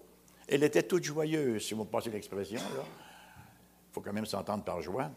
Elle 0.48 0.62
était 0.62 0.84
toute 0.84 1.02
joyeuse, 1.02 1.64
si 1.64 1.74
vous 1.74 1.84
passez 1.84 2.10
l'expression. 2.10 2.60
Il 2.60 3.92
faut 3.92 4.00
quand 4.00 4.12
même 4.12 4.26
s'entendre 4.26 4.62
par 4.62 4.80
joie. 4.80 5.10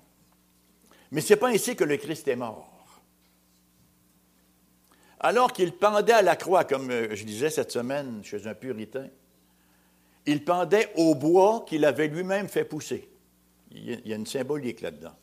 Mais 1.11 1.21
ce 1.21 1.33
n'est 1.33 1.39
pas 1.39 1.49
ainsi 1.49 1.75
que 1.75 1.83
le 1.83 1.97
Christ 1.97 2.27
est 2.27 2.35
mort. 2.35 2.67
Alors 5.19 5.51
qu'il 5.51 5.73
pendait 5.73 6.13
à 6.13 6.21
la 6.21 6.35
croix, 6.35 6.63
comme 6.63 6.89
euh, 6.91 7.13
je 7.13 7.25
disais 7.25 7.49
cette 7.49 7.71
semaine 7.71 8.23
chez 8.23 8.47
un 8.47 8.53
puritain, 8.53 9.09
il 10.29 10.45
pendait 10.45 10.93
au 10.95 11.15
bois 11.15 11.65
qu'il 11.67 11.83
avait 11.85 12.07
lui-même 12.07 12.47
fait 12.47 12.63
pousser. 12.63 13.09
Il 13.71 14.07
y 14.07 14.13
a 14.13 14.15
une 14.15 14.27
symbolique 14.27 14.81
là-dedans. 14.81 15.15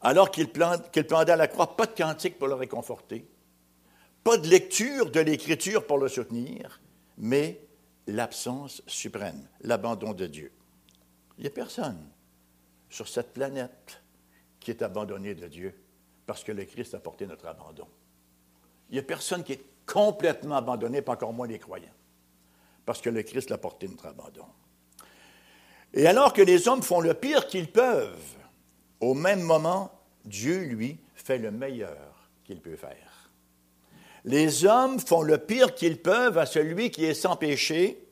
Alors 0.00 0.30
qu'il 0.30 0.48
pendait 0.48 1.32
à 1.32 1.36
la 1.36 1.48
croix, 1.48 1.76
pas 1.76 1.86
de 1.86 1.92
cantique 1.92 2.38
pour 2.38 2.46
le 2.46 2.54
réconforter, 2.54 3.28
pas 4.22 4.38
de 4.38 4.46
lecture 4.46 5.10
de 5.10 5.18
l'Écriture 5.18 5.84
pour 5.84 5.98
le 5.98 6.08
soutenir, 6.08 6.80
mais 7.18 7.60
l'absence 8.06 8.80
suprême, 8.86 9.48
l'abandon 9.62 10.14
de 10.14 10.26
Dieu. 10.26 10.52
Il 11.36 11.42
n'y 11.42 11.48
a 11.48 11.50
personne 11.50 11.98
sur 12.88 13.08
cette 13.08 13.32
planète 13.32 14.02
qui 14.60 14.70
est 14.70 14.82
abandonné 14.82 15.34
de 15.34 15.48
Dieu 15.48 15.74
parce 16.26 16.44
que 16.44 16.52
le 16.52 16.64
Christ 16.64 16.94
a 16.94 17.00
porté 17.00 17.26
notre 17.26 17.46
abandon. 17.46 17.88
Il 18.88 18.92
n'y 18.92 19.00
a 19.00 19.02
personne 19.02 19.42
qui 19.42 19.54
est 19.54 19.64
complètement 19.84 20.56
abandonné, 20.56 21.02
pas 21.02 21.14
encore 21.14 21.32
moins 21.32 21.48
les 21.48 21.58
croyants 21.58 21.90
parce 22.90 23.02
que 23.02 23.08
le 23.08 23.22
Christ 23.22 23.50
l'a 23.50 23.56
porté 23.56 23.86
notre 23.86 24.06
abandon. 24.06 24.46
Et 25.94 26.08
alors 26.08 26.32
que 26.32 26.42
les 26.42 26.66
hommes 26.66 26.82
font 26.82 27.00
le 27.00 27.14
pire 27.14 27.46
qu'ils 27.46 27.70
peuvent, 27.70 28.34
au 28.98 29.14
même 29.14 29.42
moment, 29.42 29.92
Dieu, 30.24 30.64
lui, 30.64 30.98
fait 31.14 31.38
le 31.38 31.52
meilleur 31.52 32.28
qu'il 32.42 32.60
peut 32.60 32.74
faire. 32.74 33.30
Les 34.24 34.64
hommes 34.64 34.98
font 34.98 35.22
le 35.22 35.38
pire 35.38 35.76
qu'ils 35.76 36.02
peuvent 36.02 36.36
à 36.36 36.46
celui 36.46 36.90
qui 36.90 37.04
est 37.04 37.14
sans 37.14 37.36
péché, 37.36 38.08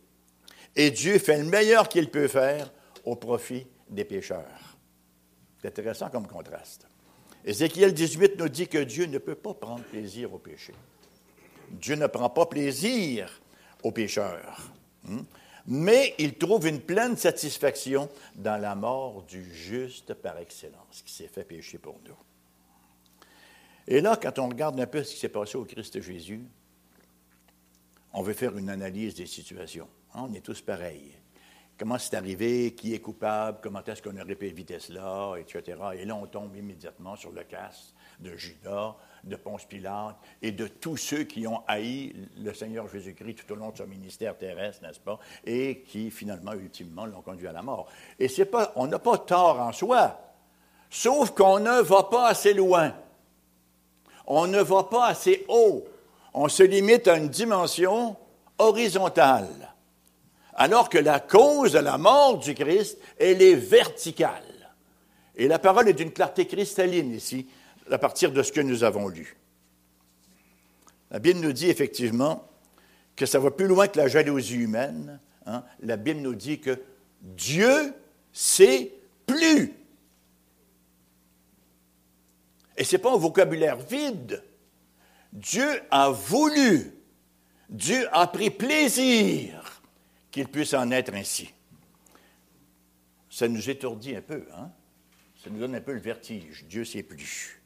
et 0.77 0.93
Dieu 0.93 1.19
fait 1.19 1.39
le 1.39 1.49
meilleur 1.49 1.89
qu'il 1.89 2.09
peut 2.09 2.29
faire 2.29 2.73
au 3.05 3.17
profit 3.17 3.67
des 3.91 4.05
pécheurs. 4.05 4.77
C'est 5.61 5.67
intéressant 5.67 6.09
comme 6.09 6.29
contraste. 6.29 6.87
Ézéchiel 7.45 7.93
18 7.93 8.39
nous 8.39 8.49
dit 8.49 8.69
que 8.69 8.79
Dieu 8.79 9.07
ne 9.07 9.19
peut 9.19 9.35
pas 9.35 9.55
prendre 9.55 9.83
plaisir 9.83 10.33
au 10.33 10.39
péché. 10.39 10.73
Dieu 11.69 11.97
ne 11.97 12.07
prend 12.07 12.31
pas 12.31 12.47
plaisir 12.47 13.41
aux 13.83 13.93
pécheurs. 13.93 14.73
Hmm? 15.05 15.23
Mais 15.67 16.15
il 16.19 16.35
trouve 16.35 16.67
une 16.67 16.81
pleine 16.81 17.17
satisfaction 17.17 18.09
dans 18.35 18.61
la 18.61 18.75
mort 18.75 19.23
du 19.25 19.55
juste 19.55 20.15
par 20.15 20.39
excellence, 20.39 21.03
qui 21.05 21.13
s'est 21.13 21.29
fait 21.29 21.45
pécher 21.45 21.79
pour 21.79 22.01
nous. 22.07 22.17
Et 23.87 24.01
là, 24.01 24.19
quand 24.21 24.39
on 24.39 24.49
regarde 24.49 24.81
un 24.81 24.87
peu 24.87 25.03
ce 25.03 25.15
qui 25.15 25.21
s'est 25.21 25.29
passé 25.29 25.57
au 25.57 25.65
Christ 25.65 26.01
Jésus, 26.01 26.43
on 28.13 28.23
veut 28.23 28.33
faire 28.33 28.57
une 28.57 28.71
analyse 28.71 29.15
des 29.15 29.27
situations. 29.27 29.89
Hein, 30.15 30.27
on 30.29 30.33
est 30.33 30.41
tous 30.41 30.61
pareils. 30.63 31.13
Comment 31.79 31.99
c'est 31.99 32.17
arrivé? 32.17 32.75
Qui 32.75 32.95
est 32.95 32.99
coupable? 32.99 33.59
Comment 33.63 33.85
est-ce 33.85 34.03
qu'on 34.03 34.17
aurait 34.19 34.35
pu 34.35 34.47
éviter 34.47 34.81
cela? 34.81 35.35
Etc. 35.39 35.79
Et 35.95 36.05
là, 36.05 36.17
on 36.17 36.27
tombe 36.27 36.57
immédiatement 36.57 37.15
sur 37.15 37.31
le 37.31 37.45
casse 37.45 37.95
de 38.19 38.35
Judas, 38.37 38.97
de 39.25 39.37
Ponce 39.37 39.65
Pilate 39.65 40.17
et 40.43 40.53
de 40.53 40.67
tous 40.67 40.97
ceux 40.97 41.25
qui 41.25 41.47
ont 41.47 41.63
haï 41.67 42.15
le 42.39 42.53
Seigneur 42.55 42.89
Jésus-Christ 42.89 43.35
tout 43.35 43.53
au 43.53 43.57
long 43.57 43.71
de 43.71 43.77
son 43.77 43.87
ministère 43.87 44.37
terrestre, 44.37 44.83
n'est-ce 44.83 45.01
pas, 45.01 45.19
et 45.45 45.81
qui 45.81 46.11
finalement, 46.11 46.53
ultimement, 46.53 47.07
l'ont 47.07 47.23
conduit 47.23 47.47
à 47.47 47.53
la 47.53 47.63
mort. 47.63 47.89
Et 48.19 48.29
c'est 48.29 48.47
pas, 48.47 48.73
on 48.77 48.87
n'a 48.87 48.99
pas 48.99 49.19
tort 49.19 49.61
en 49.61 49.73
soi, 49.73 50.19
sauf 50.91 51.31
qu'on 51.31 51.61
ne 51.61 51.81
va 51.81 52.05
pas 52.05 52.29
assez 52.29 52.55
loin. 52.55 52.95
On 54.27 54.47
ne 54.47 54.61
va 54.61 54.85
pas 54.85 55.07
assez 55.07 55.45
haut. 55.49 55.87
On 56.35 56.49
se 56.49 56.63
limite 56.63 57.09
à 57.09 57.17
une 57.17 57.29
dimension 57.29 58.17
horizontale. 58.59 59.75
Alors 60.55 60.89
que 60.89 60.99
la 60.99 61.21
cause 61.21 61.73
de 61.73 61.79
la 61.79 61.99
mort 61.99 62.39
du 62.39 62.55
Christ, 62.55 62.99
elle 63.19 63.41
est 63.41 63.55
verticale. 63.55 64.45
Et 65.37 65.47
la 65.47 65.61
parole 65.61 65.89
est 65.89 65.95
d'une 65.95 66.13
clarté 66.13 66.47
cristalline 66.47 67.15
ici 67.15 67.47
à 67.91 67.99
partir 67.99 68.33
de 68.33 68.43
ce 68.43 68.53
que 68.53 68.61
nous 68.61 68.85
avons 68.85 69.09
lu. 69.09 69.37
La 71.11 71.19
Bible 71.19 71.41
nous 71.41 71.53
dit 71.53 71.69
effectivement 71.69 72.49
que 73.17 73.27
ça 73.27 73.39
va 73.39 73.51
plus 73.51 73.67
loin 73.67 73.89
que 73.89 73.99
la 73.99 74.09
jalousie 74.09 74.57
humaine. 74.57 75.21
Hein. 75.47 75.65
La 75.81 75.97
Bible 75.97 76.21
nous 76.21 76.35
dit 76.35 76.61
que 76.61 76.81
Dieu 77.21 77.95
sait 78.33 78.93
plus. 79.27 79.75
Et 82.77 82.85
ce 82.85 82.95
n'est 82.95 83.03
pas 83.03 83.13
un 83.13 83.19
vocabulaire 83.19 83.77
vide. 83.77 84.43
Dieu 85.33 85.83
a 85.91 86.11
voulu, 86.11 86.93
Dieu 87.69 88.09
a 88.13 88.27
pris 88.29 88.51
plaisir 88.51 89.83
qu'il 90.31 90.49
puisse 90.49 90.75
en 90.75 90.91
être 90.91 91.13
ainsi. 91.15 91.53
Ça 93.29 93.49
nous 93.49 93.69
étourdit 93.69 94.17
un 94.17 94.23
peu, 94.23 94.47
hein? 94.55 94.71
ça 95.43 95.51
nous 95.51 95.59
donne 95.59 95.75
un 95.75 95.81
peu 95.81 95.93
le 95.93 96.01
vertige. 96.01 96.65
Dieu 96.67 96.85
sait 96.85 97.03
plus. 97.03 97.58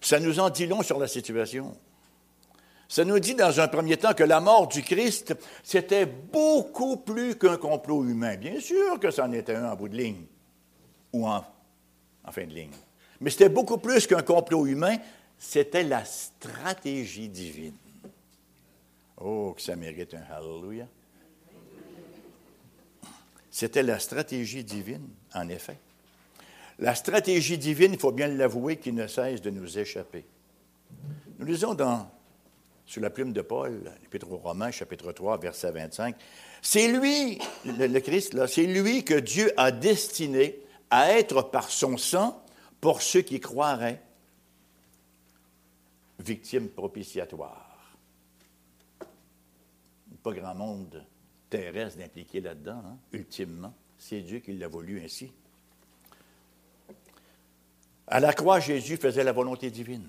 Ça 0.00 0.18
nous 0.18 0.40
en 0.40 0.50
dit 0.50 0.66
long 0.66 0.82
sur 0.82 0.98
la 0.98 1.08
situation. 1.08 1.76
Ça 2.88 3.04
nous 3.04 3.20
dit 3.20 3.36
dans 3.36 3.60
un 3.60 3.68
premier 3.68 3.96
temps 3.96 4.14
que 4.14 4.24
la 4.24 4.40
mort 4.40 4.66
du 4.66 4.82
Christ, 4.82 5.36
c'était 5.62 6.06
beaucoup 6.06 6.96
plus 6.96 7.36
qu'un 7.36 7.56
complot 7.56 8.04
humain. 8.04 8.36
Bien 8.36 8.58
sûr 8.58 8.98
que 8.98 9.12
c'en 9.12 9.30
était 9.30 9.54
un 9.54 9.70
en 9.70 9.76
bout 9.76 9.88
de 9.88 9.96
ligne, 9.96 10.24
ou 11.12 11.28
en, 11.28 11.44
fin 12.32 12.46
de 12.46 12.52
ligne. 12.52 12.72
Mais 13.20 13.30
c'était 13.30 13.48
beaucoup 13.48 13.78
plus 13.78 14.08
qu'un 14.08 14.22
complot 14.22 14.66
humain, 14.66 14.96
c'était 15.38 15.84
la 15.84 16.04
stratégie 16.04 17.28
divine. 17.28 17.76
Oh, 19.18 19.52
que 19.54 19.62
ça 19.62 19.76
mérite 19.76 20.14
un 20.14 20.34
hallelujah. 20.34 20.88
C'était 23.50 23.82
la 23.82 24.00
stratégie 24.00 24.64
divine, 24.64 25.08
en 25.34 25.48
effet. 25.48 25.78
La 26.80 26.94
stratégie 26.94 27.58
divine, 27.58 27.92
il 27.92 27.98
faut 27.98 28.10
bien 28.10 28.28
l'avouer, 28.28 28.78
qui 28.78 28.92
ne 28.92 29.06
cesse 29.06 29.42
de 29.42 29.50
nous 29.50 29.78
échapper. 29.78 30.24
Nous 31.38 31.44
lisons 31.44 31.74
dans 31.74 32.10
sous 32.86 33.00
la 33.00 33.10
plume 33.10 33.32
de 33.32 33.42
Paul, 33.42 33.92
l'Épître 34.02 34.32
aux 34.32 34.38
Romains, 34.38 34.70
chapitre 34.70 35.12
3, 35.12 35.38
verset 35.38 35.70
25. 35.70 36.16
C'est 36.62 36.88
lui, 36.88 37.38
le, 37.64 38.00
Christ, 38.00 38.46
c'est 38.46 38.66
lui 38.66 39.04
que 39.04 39.14
Dieu 39.14 39.52
a 39.56 39.70
destiné 39.70 40.58
à 40.90 41.12
être 41.12 41.42
par 41.42 41.70
son 41.70 41.96
sang 41.98 42.42
pour 42.80 43.02
ceux 43.02 43.20
qui 43.20 43.38
croiraient 43.38 44.02
victime 46.18 46.68
propitiatoire. 46.68 47.94
Pas 50.22 50.32
grand 50.32 50.54
monde 50.54 51.04
terrestre 51.48 51.98
d'impliquer 51.98 52.40
là-dedans, 52.40 52.82
hein, 52.84 52.98
ultimement. 53.12 53.74
C'est 53.98 54.20
Dieu 54.22 54.38
qui 54.38 54.52
l'a 54.54 54.68
voulu 54.68 55.00
ainsi. 55.04 55.30
À 58.10 58.18
la 58.18 58.32
croix, 58.32 58.58
Jésus 58.58 58.96
faisait 58.96 59.22
la 59.22 59.30
volonté 59.30 59.70
divine. 59.70 60.04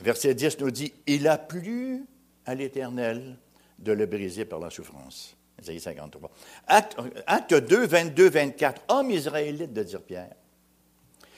Verset 0.00 0.34
10 0.34 0.60
nous 0.60 0.70
dit 0.70 0.92
Il 1.08 1.26
a 1.26 1.36
plu 1.36 2.06
à 2.46 2.54
l'Éternel 2.54 3.36
de 3.80 3.90
le 3.90 4.06
briser 4.06 4.44
par 4.44 4.60
la 4.60 4.70
souffrance. 4.70 5.36
Isaïe 5.60 5.80
53. 5.80 6.30
Acte, 6.68 7.54
2, 7.54 7.86
22, 7.86 8.30
24. 8.30 8.82
Homme 8.88 9.10
israélite 9.10 9.72
de 9.72 9.82
dire 9.82 10.00
Pierre. 10.00 10.34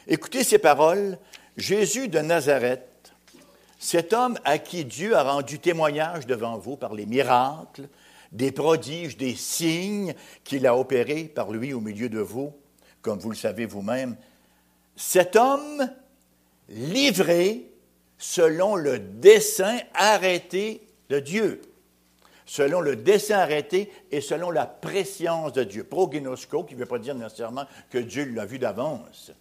Écoutez 0.06 0.44
ces 0.44 0.58
paroles. 0.58 1.18
Jésus 1.56 2.08
de 2.08 2.20
Nazareth, 2.20 3.12
cet 3.78 4.12
homme 4.12 4.38
à 4.44 4.58
qui 4.58 4.84
Dieu 4.84 5.16
a 5.16 5.22
rendu 5.22 5.58
témoignage 5.58 6.26
devant 6.26 6.58
vous 6.58 6.76
par 6.76 6.94
les 6.94 7.06
miracles, 7.06 7.88
des 8.32 8.52
prodiges, 8.52 9.16
des 9.16 9.34
signes 9.34 10.14
qu'il 10.44 10.66
a 10.66 10.76
opérés 10.76 11.24
par 11.24 11.50
lui 11.50 11.72
au 11.72 11.80
milieu 11.80 12.08
de 12.08 12.20
vous, 12.20 12.52
comme 13.02 13.18
vous 13.18 13.30
le 13.30 13.36
savez 13.36 13.66
vous-même, 13.66 14.16
cet 15.00 15.34
homme 15.34 15.90
livré 16.68 17.66
selon 18.18 18.76
le 18.76 18.98
dessein 18.98 19.78
arrêté 19.94 20.86
de 21.08 21.18
Dieu. 21.18 21.62
Selon 22.44 22.82
le 22.82 22.96
dessein 22.96 23.38
arrêté 23.38 23.90
et 24.10 24.20
selon 24.20 24.50
la 24.50 24.66
préscience 24.66 25.54
de 25.54 25.64
Dieu. 25.64 25.84
Prognosco, 25.84 26.64
qui 26.64 26.74
ne 26.74 26.80
veut 26.80 26.86
pas 26.86 26.98
dire 26.98 27.14
nécessairement 27.14 27.64
que 27.88 27.96
Dieu 27.96 28.26
l'a 28.26 28.44
vu 28.44 28.58
d'avance, 28.58 29.32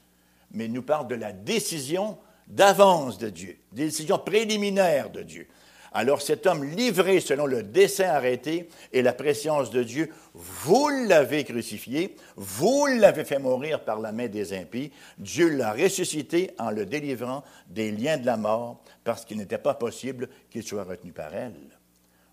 mais 0.52 0.70
nous 0.70 0.82
parle 0.82 1.10
de 1.10 1.16
la 1.16 1.34
décision 1.34 2.18
d'avance 2.48 3.18
de 3.18 3.30
Dieu, 3.30 3.58
décision 3.74 4.18
préliminaire 4.18 5.10
de 5.10 5.24
Dieu. 5.24 5.48
Alors 5.92 6.22
cet 6.22 6.46
homme 6.46 6.64
livré 6.64 7.20
selon 7.20 7.46
le 7.46 7.64
dessein 7.64 8.10
arrêté 8.10 8.70
et 8.94 9.02
la 9.02 9.14
préscience 9.14 9.72
de 9.72 9.82
Dieu, 9.82 10.12
vous 10.34 10.90
l'avez 10.90 11.44
crucifié, 11.44 12.16
vous 12.36 12.86
l'avez 12.86 13.26
fait 13.26 13.40
mourir 13.40 13.84
par 13.84 14.00
la 14.00 14.12
main 14.12 14.28
des 14.28 14.54
impies, 14.54 14.92
Dieu 15.18 15.50
l'a 15.50 15.74
ressuscité 15.74 16.52
en 16.60 16.70
le 16.70 16.86
délivrant 16.86 17.44
des 17.68 17.92
liens 17.92 18.18
de 18.18 18.26
la 18.26 18.38
mort 18.38 18.84
parce 19.04 19.26
qu'il 19.26 19.38
n'était 19.38 19.58
pas 19.58 19.74
possible 19.74 20.30
qu'il 20.52 20.64
soit 20.64 20.84
retenu 20.84 21.12
par 21.12 21.34
elle. 21.34 21.80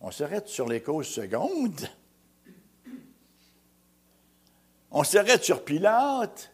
On 0.03 0.11
s'arrête 0.11 0.49
sur 0.49 0.69
les 0.69 0.83
causes 0.83 1.09
secondes. 1.09 1.89
On 4.91 5.03
s'arrête 5.03 5.43
sur 5.43 5.65
Pilate. 5.65 6.53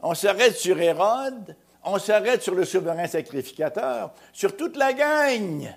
On 0.00 0.14
s'arrête 0.14 0.56
sur 0.56 0.80
Hérode. 0.80 1.56
On 1.84 1.98
s'arrête 1.98 2.42
sur 2.42 2.54
le 2.54 2.64
souverain 2.64 3.06
sacrificateur, 3.06 4.14
sur 4.32 4.56
toute 4.56 4.76
la 4.76 4.92
gang 4.92 5.68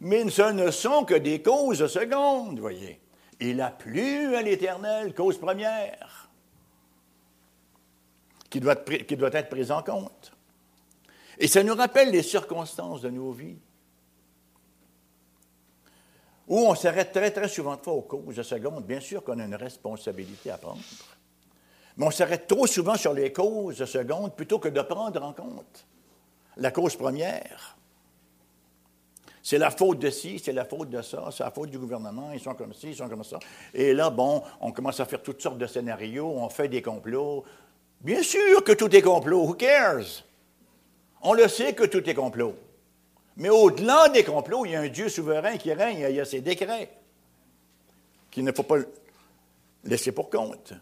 mais 0.00 0.28
ce 0.30 0.52
ne 0.52 0.70
sont 0.70 1.04
que 1.04 1.14
des 1.14 1.42
causes 1.42 1.86
secondes, 1.86 2.58
voyez. 2.58 3.00
Il 3.40 3.60
a 3.60 3.70
plu 3.70 4.34
à 4.34 4.42
l'Éternel, 4.42 5.14
cause 5.14 5.38
première, 5.38 6.28
qui 8.50 8.60
doit, 8.60 8.72
être, 8.72 9.06
qui 9.06 9.16
doit 9.16 9.32
être 9.32 9.48
prise 9.48 9.70
en 9.70 9.82
compte. 9.82 10.32
Et 11.38 11.46
ça 11.46 11.62
nous 11.62 11.74
rappelle 11.74 12.10
les 12.10 12.22
circonstances 12.22 13.00
de 13.00 13.10
nos 13.10 13.32
vies, 13.32 13.58
où 16.48 16.58
on 16.58 16.74
s'arrête 16.74 17.12
très, 17.12 17.30
très 17.30 17.48
souvent 17.48 17.76
de 17.76 17.82
fois 17.82 17.92
aux 17.92 18.02
causes 18.02 18.42
secondes. 18.42 18.84
Bien 18.84 19.00
sûr 19.00 19.22
qu'on 19.22 19.38
a 19.38 19.44
une 19.44 19.54
responsabilité 19.54 20.50
à 20.50 20.58
prendre, 20.58 20.80
mais 21.96 22.06
on 22.06 22.10
s'arrête 22.10 22.46
trop 22.46 22.66
souvent 22.66 22.96
sur 22.96 23.12
les 23.12 23.32
causes 23.32 23.84
secondes 23.84 24.34
plutôt 24.34 24.58
que 24.58 24.68
de 24.68 24.80
prendre 24.80 25.22
en 25.22 25.32
compte 25.32 25.86
la 26.56 26.70
cause 26.70 26.96
première. 26.96 27.77
C'est 29.48 29.56
la 29.56 29.70
faute 29.70 29.98
de 29.98 30.10
ci, 30.10 30.38
c'est 30.38 30.52
la 30.52 30.66
faute 30.66 30.90
de 30.90 31.00
ça, 31.00 31.30
c'est 31.32 31.42
la 31.42 31.50
faute 31.50 31.70
du 31.70 31.78
gouvernement, 31.78 32.32
ils 32.34 32.38
sont 32.38 32.52
comme 32.52 32.74
ci, 32.74 32.88
ils 32.88 32.94
sont 32.94 33.08
comme 33.08 33.24
ça. 33.24 33.38
Et 33.72 33.94
là, 33.94 34.10
bon, 34.10 34.42
on 34.60 34.72
commence 34.72 35.00
à 35.00 35.06
faire 35.06 35.22
toutes 35.22 35.40
sortes 35.40 35.56
de 35.56 35.66
scénarios, 35.66 36.26
on 36.26 36.50
fait 36.50 36.68
des 36.68 36.82
complots. 36.82 37.46
Bien 38.02 38.22
sûr 38.22 38.62
que 38.62 38.72
tout 38.72 38.94
est 38.94 39.00
complot, 39.00 39.46
who 39.46 39.54
cares? 39.54 40.22
On 41.22 41.32
le 41.32 41.48
sait 41.48 41.72
que 41.72 41.84
tout 41.84 42.06
est 42.10 42.12
complot. 42.12 42.56
Mais 43.38 43.48
au-delà 43.48 44.10
des 44.10 44.22
complots, 44.22 44.66
il 44.66 44.72
y 44.72 44.76
a 44.76 44.80
un 44.80 44.88
Dieu 44.88 45.08
souverain 45.08 45.56
qui 45.56 45.72
règne, 45.72 46.04
il 46.06 46.14
y 46.14 46.20
a 46.20 46.26
ses 46.26 46.42
décrets 46.42 46.90
qu'il 48.30 48.44
ne 48.44 48.52
faut 48.52 48.64
pas 48.64 48.80
laisser 49.82 50.12
pour 50.12 50.28
compte. 50.28 50.74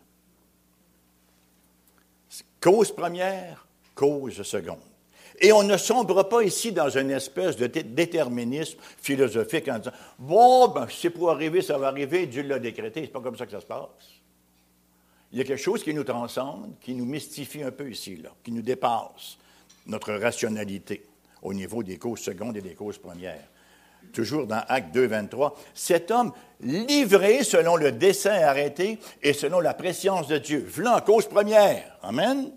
Cause 2.60 2.90
première, 2.90 3.64
cause 3.94 4.42
seconde. 4.42 4.95
Et 5.40 5.52
on 5.52 5.62
ne 5.62 5.76
sombre 5.76 6.22
pas 6.22 6.42
ici 6.42 6.72
dans 6.72 6.88
une 6.88 7.10
espèce 7.10 7.56
de 7.56 7.66
déterminisme 7.66 8.78
philosophique 8.98 9.68
en 9.68 9.78
disant 9.78 9.92
Bon, 10.18 10.68
ben, 10.68 10.86
c'est 10.90 11.10
pour 11.10 11.30
arriver, 11.30 11.62
ça 11.62 11.76
va 11.78 11.88
arriver, 11.88 12.26
Dieu 12.26 12.42
l'a 12.42 12.58
décrété. 12.58 13.02
C'est 13.02 13.12
pas 13.12 13.20
comme 13.20 13.36
ça 13.36 13.44
que 13.44 13.52
ça 13.52 13.60
se 13.60 13.66
passe. 13.66 13.88
Il 15.32 15.38
y 15.38 15.42
a 15.42 15.44
quelque 15.44 15.62
chose 15.62 15.82
qui 15.82 15.92
nous 15.92 16.04
transcende, 16.04 16.74
qui 16.80 16.94
nous 16.94 17.04
mystifie 17.04 17.62
un 17.62 17.70
peu 17.70 17.90
ici, 17.90 18.16
là, 18.16 18.30
qui 18.42 18.52
nous 18.52 18.62
dépasse 18.62 19.36
notre 19.86 20.14
rationalité 20.14 21.04
au 21.42 21.52
niveau 21.52 21.82
des 21.82 21.98
causes 21.98 22.20
secondes 22.20 22.56
et 22.56 22.62
des 22.62 22.74
causes 22.74 22.98
premières. 22.98 23.48
Toujours 24.12 24.46
dans 24.46 24.62
Acte 24.68 24.94
2, 24.94 25.06
23, 25.06 25.58
cet 25.74 26.10
homme 26.10 26.32
livré 26.60 27.42
selon 27.44 27.76
le 27.76 27.92
dessein 27.92 28.40
arrêté 28.42 28.98
et 29.22 29.32
selon 29.32 29.60
la 29.60 29.74
préscience 29.74 30.28
de 30.28 30.38
Dieu. 30.38 30.66
En 30.86 31.00
cause 31.00 31.26
première. 31.26 31.98
Amen. 32.02 32.52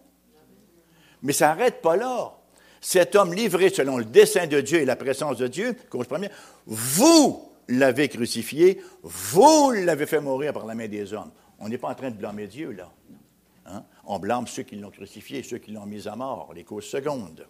Mais 1.22 1.34
ça 1.34 1.48
n'arrête 1.48 1.82
pas 1.82 1.98
là 1.98 2.39
cet 2.82 3.16
homme 3.16 3.34
livré 3.34 3.70
selon 3.70 3.98
le 3.98 4.06
dessein 4.06 4.48
de 4.48 4.62
Dieu 4.62 4.80
et 4.80 4.86
la 4.86 4.96
présence 4.96 5.38
de 5.38 5.48
Dieu, 5.48 5.76
cause 5.90 6.08
première, 6.08 6.32
vous 6.66 7.50
l'avez 7.68 8.10
crucifié, 8.10 8.82
vous 9.04 9.72
l'avez 9.72 10.06
fait 10.06 10.22
mourir 10.22 10.54
par 10.54 10.66
la 10.66 10.76
main 10.76 10.88
des 10.88 11.14
hommes. 11.14 11.32
On 11.60 11.70
n'est 11.70 11.78
pas 11.78 11.90
en 11.90 11.96
train 11.96 12.10
de 12.10 12.16
blâmer 12.16 12.48
Dieu, 12.48 12.72
là. 12.72 12.92
Hein? 13.66 13.84
On 14.06 14.20
blâme 14.20 14.48
ceux 14.48 14.64
qui 14.64 14.76
l'ont 14.76 14.90
crucifié, 14.90 15.44
ceux 15.44 15.58
qui 15.58 15.72
l'ont 15.72 15.86
mis 15.86 16.08
à 16.08 16.16
mort, 16.16 16.52
les 16.56 16.64
causes 16.64 16.86
secondes. 16.86 17.46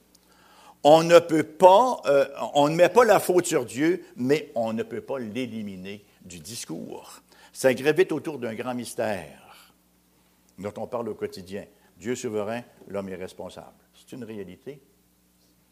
On 0.83 1.03
ne 1.03 1.19
peut 1.19 1.43
pas, 1.43 2.01
euh, 2.05 2.25
on 2.53 2.69
ne 2.69 2.75
met 2.75 2.89
pas 2.89 3.05
la 3.05 3.19
faute 3.19 3.45
sur 3.45 3.65
Dieu, 3.65 4.05
mais 4.15 4.51
on 4.55 4.73
ne 4.73 4.83
peut 4.83 5.01
pas 5.01 5.19
l'éliminer 5.19 6.05
du 6.23 6.39
discours. 6.39 7.21
Ça 7.51 7.73
gravite 7.73 8.11
autour 8.11 8.39
d'un 8.39 8.53
grand 8.53 8.73
mystère 8.73 9.73
dont 10.57 10.73
on 10.77 10.87
parle 10.87 11.09
au 11.09 11.15
quotidien. 11.15 11.65
Dieu 11.97 12.15
souverain, 12.15 12.61
l'homme 12.87 13.09
est 13.09 13.15
responsable. 13.15 13.75
C'est 13.93 14.15
une 14.15 14.23
réalité 14.23 14.81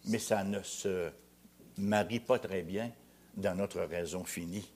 mais 0.08 0.20
ça 0.20 0.43
ne 0.43 0.62
se 0.63 1.10
marie 1.78 2.20
pas 2.20 2.39
très 2.39 2.62
bien 2.62 2.91
dans 3.36 3.56
notre 3.56 3.82
raison 3.82 4.24
finie. 4.24 4.67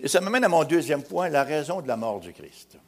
Et 0.00 0.08
ça 0.08 0.20
m'amène 0.20 0.44
à 0.44 0.48
mon 0.48 0.64
deuxième 0.64 1.02
point, 1.02 1.28
la 1.28 1.44
raison 1.44 1.80
de 1.80 1.88
la 1.88 1.96
mort 1.96 2.20
du 2.20 2.32
Christ. 2.32 2.78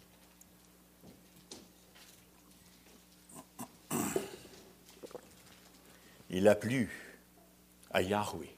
Il 6.33 6.47
a 6.47 6.55
plu 6.55 6.89
à 7.91 8.03
Yahweh, 8.03 8.55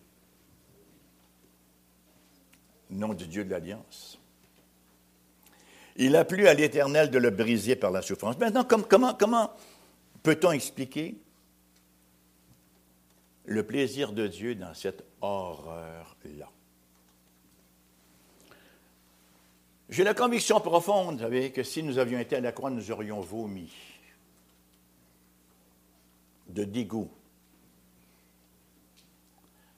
nom 2.90 3.14
du 3.14 3.26
Dieu 3.26 3.44
de 3.44 3.50
l'Alliance. 3.50 4.18
Il 5.96 6.16
a 6.16 6.24
plu 6.24 6.48
à 6.48 6.54
l'Éternel 6.54 7.10
de 7.10 7.18
le 7.18 7.30
briser 7.30 7.76
par 7.76 7.90
la 7.90 8.02
souffrance. 8.02 8.38
Maintenant, 8.38 8.64
comment, 8.64 9.14
comment 9.14 9.50
peut-on 10.22 10.52
expliquer 10.52 11.16
le 13.44 13.66
plaisir 13.66 14.12
de 14.12 14.26
Dieu 14.26 14.54
dans 14.54 14.74
cette 14.74 15.04
horreur-là. 15.20 16.50
J'ai 19.88 20.04
la 20.04 20.14
conviction 20.14 20.60
profonde, 20.60 21.16
vous 21.16 21.22
savez, 21.22 21.52
que 21.52 21.62
si 21.62 21.82
nous 21.82 21.98
avions 21.98 22.18
été 22.18 22.36
à 22.36 22.40
la 22.40 22.52
croix, 22.52 22.70
nous 22.70 22.90
aurions 22.90 23.20
vomi 23.20 23.70
de 26.48 26.64
dégoût, 26.64 27.10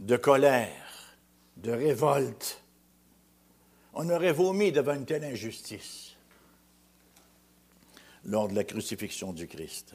de 0.01 0.17
colère, 0.17 1.17
de 1.57 1.73
révolte. 1.73 2.63
On 3.95 4.09
aurait 4.11 4.33
vomi 4.33 4.73
devant 4.73 4.95
une 4.95 5.07
telle 5.07 5.25
injustice 5.25 6.17
lors 8.25 8.49
de 8.49 8.55
la 8.55 8.65
crucifixion 8.65 9.33
du 9.33 9.47
Christ. 9.47 9.95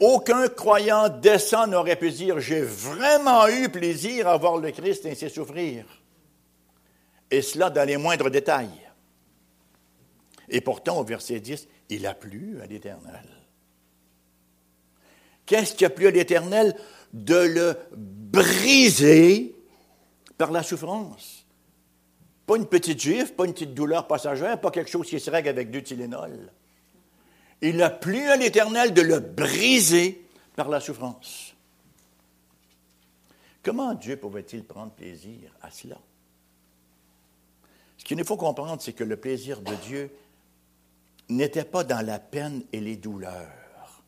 Aucun 0.00 0.48
croyant 0.48 1.08
décent 1.08 1.66
n'aurait 1.66 1.96
pu 1.96 2.10
dire 2.10 2.40
J'ai 2.40 2.62
vraiment 2.62 3.46
eu 3.48 3.68
plaisir 3.68 4.28
à 4.28 4.36
voir 4.36 4.56
le 4.56 4.70
Christ 4.70 5.06
ainsi 5.06 5.30
souffrir. 5.30 5.84
Et 7.30 7.42
cela 7.42 7.70
dans 7.70 7.86
les 7.86 7.96
moindres 7.96 8.30
détails. 8.30 8.68
Et 10.48 10.60
pourtant, 10.60 10.98
au 10.98 11.04
verset 11.04 11.40
10, 11.40 11.68
il 11.90 12.06
a 12.06 12.14
plu 12.14 12.60
à 12.62 12.66
l'Éternel. 12.66 13.24
Qu'est-ce 15.46 15.74
qui 15.74 15.84
a 15.84 15.90
plu 15.90 16.06
à 16.06 16.10
l'Éternel? 16.10 16.74
De 17.12 17.36
le 17.36 17.76
briser 17.92 19.54
par 20.36 20.50
la 20.50 20.62
souffrance. 20.62 21.46
Pas 22.46 22.56
une 22.56 22.66
petite 22.66 23.00
gifle, 23.00 23.32
pas 23.32 23.46
une 23.46 23.52
petite 23.52 23.74
douleur 23.74 24.06
passagère, 24.06 24.60
pas 24.60 24.70
quelque 24.70 24.90
chose 24.90 25.08
qui 25.08 25.20
se 25.20 25.30
règle 25.30 25.48
avec 25.48 25.70
deux 25.70 25.82
Tylenol. 25.82 26.50
Il 27.62 27.82
a 27.82 27.90
plu 27.90 28.28
à 28.28 28.36
l'Éternel 28.36 28.92
de 28.92 29.02
le 29.02 29.20
briser 29.20 30.26
par 30.56 30.68
la 30.68 30.80
souffrance. 30.80 31.54
Comment 33.62 33.94
Dieu 33.94 34.16
pouvait-il 34.16 34.64
prendre 34.64 34.92
plaisir 34.92 35.50
à 35.62 35.70
cela? 35.70 35.98
Ce 37.96 38.04
qu'il 38.04 38.18
nous 38.18 38.24
faut 38.24 38.36
comprendre, 38.36 38.82
c'est 38.82 38.92
que 38.92 39.04
le 39.04 39.16
plaisir 39.16 39.62
de 39.62 39.74
Dieu 39.76 40.10
n'était 41.30 41.64
pas 41.64 41.84
dans 41.84 42.04
la 42.04 42.18
peine 42.18 42.62
et 42.72 42.80
les 42.80 42.96
douleurs 42.96 44.02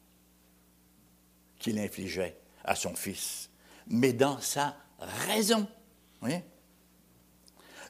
qu'il 1.58 1.78
infligeait 1.78 2.36
à 2.64 2.74
son 2.74 2.94
Fils, 2.94 3.48
mais 3.86 4.12
dans 4.12 4.38
sa 4.40 4.76
raison. 4.98 5.66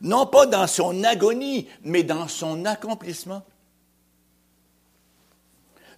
Non 0.01 0.27
pas 0.27 0.47
dans 0.47 0.67
son 0.67 1.03
agonie, 1.03 1.69
mais 1.83 2.05
dans 2.05 2.29
son 2.29 2.65
accomplissement. 2.65 3.43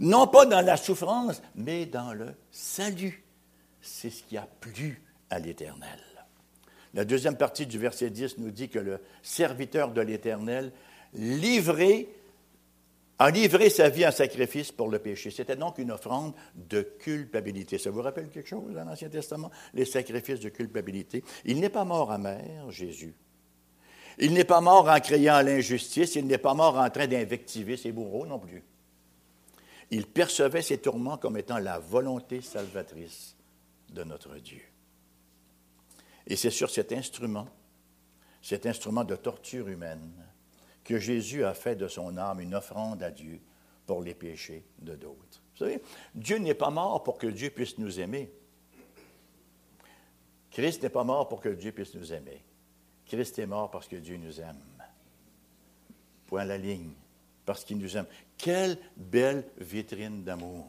Non 0.01 0.27
pas 0.27 0.47
dans 0.47 0.61
la 0.61 0.77
souffrance, 0.77 1.43
mais 1.55 1.87
dans 1.87 2.13
le 2.13 2.35
salut. 2.51 3.25
C'est 3.81 4.11
ce 4.11 4.23
qui 4.23 4.37
a 4.37 4.47
plu 4.61 5.03
à 5.31 5.39
l'Éternel. 5.39 6.01
La 6.95 7.05
deuxième 7.05 7.37
partie 7.37 7.67
du 7.67 7.79
verset 7.79 8.11
10 8.11 8.39
nous 8.39 8.51
dit 8.51 8.69
que 8.69 8.79
le 8.79 9.01
serviteur 9.23 9.93
de 9.93 10.01
l'Éternel 10.01 10.73
a 13.19 13.31
livré 13.31 13.71
sa 13.71 13.89
vie 13.89 14.07
en 14.07 14.11
sacrifice 14.11 14.73
pour 14.73 14.89
le 14.89 14.99
péché. 14.99 15.31
C'était 15.31 15.57
donc 15.57 15.79
une 15.79 15.91
offrande 15.91 16.35
de 16.55 16.83
culpabilité. 16.83 17.79
Ça 17.79 17.91
vous 17.91 18.03
rappelle 18.03 18.29
quelque 18.31 18.49
chose 18.49 18.73
dans 18.73 18.85
l'Ancien 18.85 19.09
Testament? 19.09 19.51
Les 19.75 19.85
sacrifices 19.85 20.41
de 20.41 20.49
culpabilité. 20.49 21.23
Il 21.45 21.61
n'est 21.61 21.69
pas 21.69 21.85
mort 21.85 22.11
amer, 22.11 22.71
Jésus. 22.71 23.15
Il 24.19 24.33
n'est 24.33 24.45
pas 24.45 24.61
mort 24.61 24.89
en 24.89 25.01
criant 25.01 25.41
l'injustice. 25.43 26.15
Il 26.17 26.27
n'est 26.27 26.39
pas 26.39 26.55
mort 26.55 26.79
en 26.79 26.89
train 26.91 27.07
d'invectiver 27.07 27.77
ses 27.77 27.93
bourreaux 27.93 28.27
non 28.27 28.39
plus. 28.39 28.65
Il 29.91 30.07
percevait 30.07 30.63
ses 30.63 30.79
tourments 30.79 31.17
comme 31.17 31.37
étant 31.37 31.59
la 31.59 31.79
volonté 31.79 32.41
salvatrice 32.41 33.37
de 33.91 34.05
notre 34.05 34.37
Dieu. 34.37 34.63
Et 36.27 36.37
c'est 36.37 36.51
sur 36.51 36.71
cet 36.71 36.93
instrument, 36.93 37.49
cet 38.43 38.67
instrument 38.67 39.05
de 39.05 39.17
torture 39.17 39.69
humaine, 39.69 40.13
que 40.85 40.99
Jésus 40.99 41.45
a 41.45 41.55
fait 41.55 41.77
de 41.77 41.89
son 41.89 42.17
âme 42.17 42.41
une 42.41 42.55
offrande 42.55 43.03
à 43.03 43.11
Dieu 43.11 43.41
pour 43.87 44.03
les 44.03 44.15
péchés 44.15 44.65
de 44.79 44.95
d'autres. 44.95 45.43
Vous 45.53 45.65
savez, 45.65 45.83
Dieu 46.15 46.39
n'est 46.39 46.55
pas 46.55 46.71
mort 46.71 47.03
pour 47.03 47.19
que 47.19 47.27
Dieu 47.27 47.51
puisse 47.51 47.79
nous 47.79 47.99
aimer. 47.99 48.31
Christ 50.51 50.83
n'est 50.83 50.91
pas 50.91 51.05
mort 51.05 51.29
pour 51.29 51.41
que 51.41 51.49
Dieu 51.49 51.73
puisse 51.73 51.95
nous 51.95 52.13
aimer. 52.13 52.43
Christ 53.07 53.39
est 53.39 53.47
mort 53.47 53.71
parce 53.71 53.89
que 53.89 53.97
Dieu 53.97 54.17
nous 54.19 54.41
aime. 54.41 54.61
Point 56.27 56.45
la 56.45 56.59
ligne. 56.59 56.93
Parce 57.49 57.65
qu'il 57.65 57.79
nous 57.79 57.97
aime. 57.97 58.05
Quelle 58.37 58.77
belle 58.95 59.43
vitrine 59.57 60.23
d'amour 60.23 60.69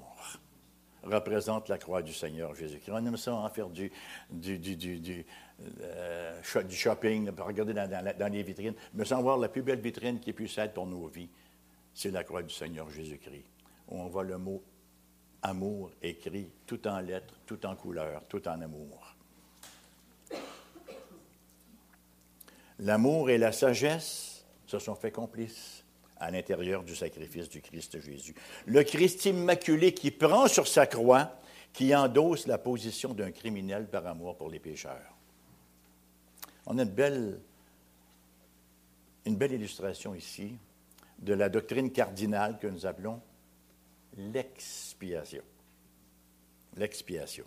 représente 1.03 1.67
la 1.67 1.77
croix 1.77 2.01
du 2.01 2.13
Seigneur 2.13 2.55
Jésus-Christ. 2.55 2.93
On 2.93 3.05
aime 3.05 3.17
ça 3.17 3.33
en 3.33 3.49
faire 3.49 3.67
du, 3.67 3.91
euh, 5.81 6.41
shopping, 6.41 7.31
regarder 7.37 7.73
dans, 7.73 8.31
les 8.31 8.43
vitrines. 8.43 8.75
Mais 8.93 9.03
sans 9.03 9.21
voir 9.21 9.37
la 9.37 9.49
plus 9.49 9.61
belle 9.61 9.81
vitrine 9.81 10.21
qui 10.21 10.31
puisse 10.31 10.57
être 10.57 10.73
pour 10.73 10.87
nos 10.87 11.05
vies, 11.07 11.27
c'est 11.93 12.11
la 12.11 12.23
croix 12.23 12.43
du 12.43 12.53
Seigneur 12.53 12.89
Jésus-Christ. 12.89 13.43
Où 13.89 13.99
on 13.99 14.07
voit 14.07 14.23
le 14.23 14.37
mot 14.37 14.63
amour 15.41 15.91
écrit 16.01 16.49
tout 16.65 16.87
en 16.87 17.01
lettres, 17.01 17.41
tout 17.45 17.65
en 17.65 17.75
couleurs, 17.75 18.23
tout 18.29 18.47
en 18.47 18.61
amour. 18.61 19.17
L'amour 22.79 23.29
et 23.29 23.37
la 23.37 23.51
sagesse 23.51 24.45
se 24.65 24.79
sont 24.79 24.95
fait 24.95 25.11
complices 25.11 25.78
à 26.19 26.31
l'intérieur 26.31 26.83
du 26.83 26.95
sacrifice 26.95 27.49
du 27.49 27.61
Christ 27.61 27.99
Jésus. 27.99 28.35
Le 28.65 28.83
Christ 28.83 29.25
immaculé 29.25 29.93
qui 29.93 30.11
prend 30.11 30.47
sur 30.47 30.67
sa 30.67 30.85
croix, 30.85 31.39
qui 31.73 31.95
endosse 31.95 32.47
la 32.47 32.57
position 32.57 33.13
d'un 33.13 33.31
criminel 33.31 33.87
par 33.87 34.05
amour 34.07 34.35
pour 34.37 34.49
les 34.49 34.59
pécheurs. 34.59 35.15
On 36.65 36.77
a 36.77 36.83
une 36.83 36.89
belle, 36.89 37.39
une 39.25 39.35
belle 39.35 39.53
illustration 39.53 40.13
ici 40.13 40.57
de 41.19 41.33
la 41.33 41.49
doctrine 41.49 41.91
cardinale 41.91 42.59
que 42.59 42.67
nous 42.67 42.85
appelons 42.85 43.21
l'expiation. 44.17 45.43
L'expiation. 46.75 47.45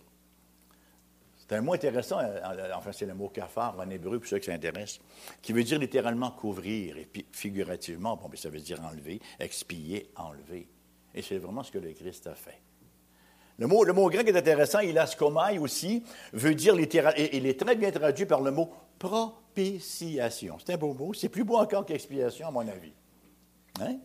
C'est 1.47 1.55
un 1.57 1.61
mot 1.61 1.73
intéressant, 1.73 2.19
euh, 2.19 2.71
enfin 2.73 2.93
c'est 2.93 3.05
le 3.05 3.13
mot 3.13 3.27
cafard 3.27 3.77
en 3.77 3.89
hébreu, 3.89 4.17
pour 4.17 4.27
ceux 4.27 4.39
qui 4.39 4.45
s'intéressent, 4.45 5.01
qui 5.41 5.51
veut 5.51 5.63
dire 5.63 5.77
littéralement 5.77 6.31
couvrir, 6.31 6.97
et 6.97 7.05
puis 7.05 7.25
figurativement, 7.33 8.15
bon, 8.15 8.29
ça 8.35 8.49
veut 8.49 8.61
dire 8.61 8.81
enlever, 8.81 9.19
expier, 9.39 10.09
enlever. 10.15 10.67
Et 11.13 11.21
c'est 11.21 11.37
vraiment 11.37 11.61
ce 11.61 11.71
que 11.71 11.79
le 11.79 11.91
Christ 11.91 12.27
a 12.27 12.35
fait. 12.35 12.61
Le 13.57 13.67
mot, 13.67 13.83
le 13.83 13.91
mot 13.91 14.09
grec 14.09 14.27
est 14.27 14.37
intéressant, 14.37 14.79
il 14.79 14.97
a 14.97 15.05
skomai 15.05 15.57
aussi, 15.57 16.03
veut 16.31 16.55
dire 16.55 16.75
littéralement, 16.75 17.19
et 17.19 17.35
il 17.35 17.45
est 17.45 17.59
très 17.59 17.75
bien 17.75 17.91
traduit 17.91 18.25
par 18.25 18.39
le 18.39 18.51
mot 18.51 18.71
propitiation. 18.97 20.57
C'est 20.65 20.73
un 20.73 20.77
beau 20.77 20.93
mot, 20.93 21.13
c'est 21.13 21.29
plus 21.29 21.43
beau 21.43 21.57
encore 21.57 21.85
qu'expiation, 21.85 22.47
à 22.47 22.51
mon 22.51 22.61
avis. 22.61 22.93
Hein? 23.81 23.97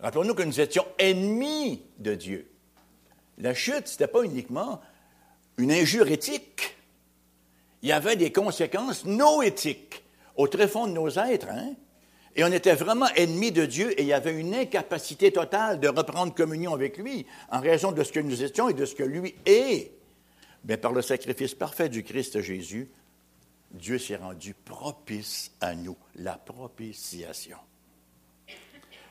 Rappelons-nous 0.00 0.34
que 0.34 0.42
nous 0.42 0.60
étions 0.60 0.84
ennemis 0.98 1.82
de 1.98 2.14
Dieu. 2.14 2.50
La 3.38 3.54
chute, 3.54 3.88
ce 3.88 3.94
n'était 3.94 4.12
pas 4.12 4.22
uniquement 4.22 4.80
une 5.58 5.72
injure 5.72 6.08
éthique. 6.08 6.76
Il 7.82 7.88
y 7.88 7.92
avait 7.92 8.16
des 8.16 8.32
conséquences 8.32 9.04
no-éthiques 9.04 10.02
au 10.36 10.48
très 10.48 10.68
fond 10.68 10.86
de 10.86 10.92
nos 10.92 11.10
êtres. 11.10 11.48
Hein? 11.50 11.74
Et 12.36 12.42
on 12.42 12.52
était 12.52 12.74
vraiment 12.74 13.06
ennemis 13.14 13.52
de 13.52 13.64
Dieu 13.64 13.98
et 13.98 14.02
il 14.02 14.08
y 14.08 14.12
avait 14.12 14.38
une 14.38 14.54
incapacité 14.54 15.30
totale 15.30 15.78
de 15.78 15.88
reprendre 15.88 16.34
communion 16.34 16.74
avec 16.74 16.98
lui 16.98 17.26
en 17.50 17.60
raison 17.60 17.92
de 17.92 18.02
ce 18.02 18.12
que 18.12 18.20
nous 18.20 18.42
étions 18.42 18.68
et 18.68 18.74
de 18.74 18.84
ce 18.84 18.94
que 18.94 19.04
lui 19.04 19.34
est. 19.46 19.92
Mais 20.64 20.76
par 20.76 20.92
le 20.92 21.02
sacrifice 21.02 21.54
parfait 21.54 21.88
du 21.88 22.02
Christ 22.02 22.40
Jésus, 22.40 22.90
Dieu 23.70 23.98
s'est 23.98 24.16
rendu 24.16 24.54
propice 24.54 25.52
à 25.60 25.74
nous, 25.74 25.96
la 26.16 26.36
propitiation. 26.36 27.58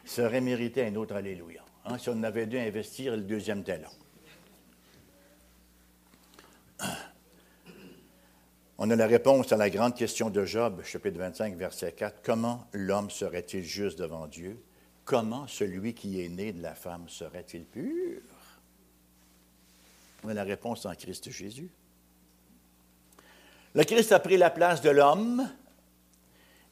Ça 0.03 0.25
aurait 0.25 0.41
mérité 0.41 0.85
un 0.85 0.95
autre 0.95 1.15
Alléluia. 1.15 1.63
Hein, 1.85 1.97
si 1.97 2.09
on 2.09 2.23
avait 2.23 2.47
dû 2.47 2.57
investir 2.57 3.15
le 3.15 3.23
deuxième 3.23 3.63
talent. 3.63 3.91
On 8.77 8.89
a 8.89 8.95
la 8.95 9.07
réponse 9.07 9.51
à 9.51 9.57
la 9.57 9.69
grande 9.69 9.95
question 9.95 10.29
de 10.29 10.45
Job, 10.45 10.81
chapitre 10.83 11.17
25, 11.19 11.55
verset 11.55 11.91
4. 11.91 12.21
Comment 12.23 12.67
l'homme 12.73 13.09
serait-il 13.09 13.63
juste 13.63 13.99
devant 13.99 14.27
Dieu? 14.27 14.61
Comment 15.05 15.47
celui 15.47 15.93
qui 15.93 16.23
est 16.23 16.29
né 16.29 16.53
de 16.53 16.61
la 16.61 16.75
femme 16.75 17.09
serait-il 17.09 17.65
pur? 17.65 18.21
On 20.23 20.29
a 20.29 20.33
la 20.33 20.43
réponse 20.43 20.85
en 20.85 20.95
Christ 20.95 21.29
Jésus. 21.29 21.69
Le 23.73 23.83
Christ 23.83 24.11
a 24.11 24.19
pris 24.19 24.37
la 24.37 24.49
place 24.49 24.81
de 24.81 24.89
l'homme. 24.89 25.49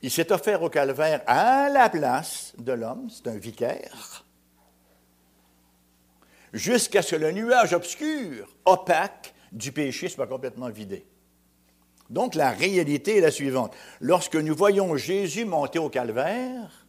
Il 0.01 0.09
s'est 0.09 0.31
offert 0.31 0.61
au 0.63 0.69
calvaire 0.69 1.21
à 1.27 1.69
la 1.69 1.89
place 1.89 2.53
de 2.57 2.71
l'homme. 2.71 3.09
C'est 3.09 3.27
un 3.27 3.37
vicaire. 3.37 4.25
Jusqu'à 6.53 7.01
ce 7.01 7.15
que 7.15 7.21
le 7.21 7.31
nuage 7.31 7.73
obscur, 7.73 8.47
opaque, 8.65 9.33
du 9.51 9.71
péché 9.71 10.09
soit 10.09 10.27
complètement 10.27 10.69
vidé. 10.69 11.05
Donc 12.09 12.35
la 12.35 12.51
réalité 12.51 13.17
est 13.17 13.21
la 13.21 13.31
suivante. 13.31 13.73
Lorsque 13.99 14.35
nous 14.35 14.55
voyons 14.55 14.97
Jésus 14.97 15.45
monter 15.45 15.79
au 15.79 15.89
calvaire, 15.89 16.85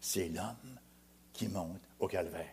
c'est 0.00 0.28
l'homme 0.28 0.78
qui 1.32 1.48
monte 1.48 1.80
au 2.00 2.08
calvaire. 2.08 2.46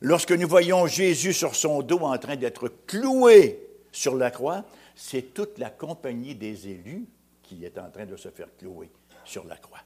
Lorsque 0.00 0.32
nous 0.32 0.48
voyons 0.48 0.86
Jésus 0.86 1.32
sur 1.32 1.54
son 1.54 1.82
dos 1.82 1.98
en 1.98 2.16
train 2.16 2.36
d'être 2.36 2.68
cloué 2.86 3.60
sur 3.92 4.16
la 4.16 4.30
croix, 4.30 4.64
c'est 4.94 5.34
toute 5.34 5.58
la 5.58 5.68
compagnie 5.68 6.34
des 6.34 6.68
élus 6.68 7.06
qui 7.42 7.64
est 7.64 7.78
en 7.78 7.90
train 7.90 8.06
de 8.06 8.16
se 8.16 8.28
faire 8.30 8.48
clouer 8.56 8.90
sur 9.24 9.44
la 9.44 9.56
croix 9.56 9.80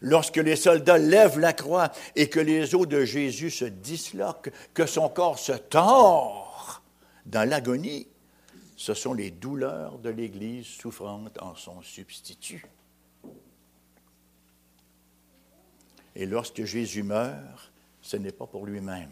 lorsque 0.00 0.36
les 0.36 0.56
soldats 0.56 0.98
lèvent 0.98 1.38
la 1.38 1.52
croix 1.52 1.90
et 2.16 2.28
que 2.28 2.40
les 2.40 2.74
os 2.74 2.86
de 2.86 3.04
Jésus 3.04 3.50
se 3.50 3.64
disloquent, 3.64 4.50
que 4.74 4.86
son 4.86 5.08
corps 5.08 5.38
se 5.38 5.52
tord 5.52 6.82
dans 7.26 7.48
l'agonie, 7.48 8.06
ce 8.76 8.94
sont 8.94 9.12
les 9.12 9.30
douleurs 9.30 9.98
de 9.98 10.10
l'Église 10.10 10.66
souffrante 10.66 11.40
en 11.42 11.54
son 11.54 11.82
substitut. 11.82 12.64
Et 16.14 16.26
lorsque 16.26 16.64
Jésus 16.64 17.02
meurt, 17.02 17.72
ce 18.02 18.16
n'est 18.16 18.32
pas 18.32 18.46
pour 18.46 18.66
lui-même, 18.66 19.10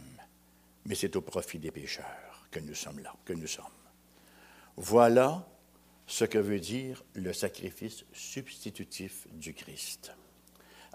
mais 0.87 0.95
c'est 0.95 1.17
au 1.17 1.21
profit 1.21 1.59
des 1.59 1.71
pécheurs 1.71 2.47
que 2.51 2.61
nous 2.61 2.75
sommes 2.75 2.99
là, 3.01 3.15
que 3.25 3.35
nous 3.35 3.47
sommes. 3.47 3.65
Voilà 4.77 5.47
ce 6.07 6.25
que 6.25 6.39
veut 6.39 6.61
dire 6.61 7.05
le 7.15 7.33
sacrifice 7.33 8.05
substitutif 8.13 9.27
du 9.33 9.53
Christ 9.53 10.13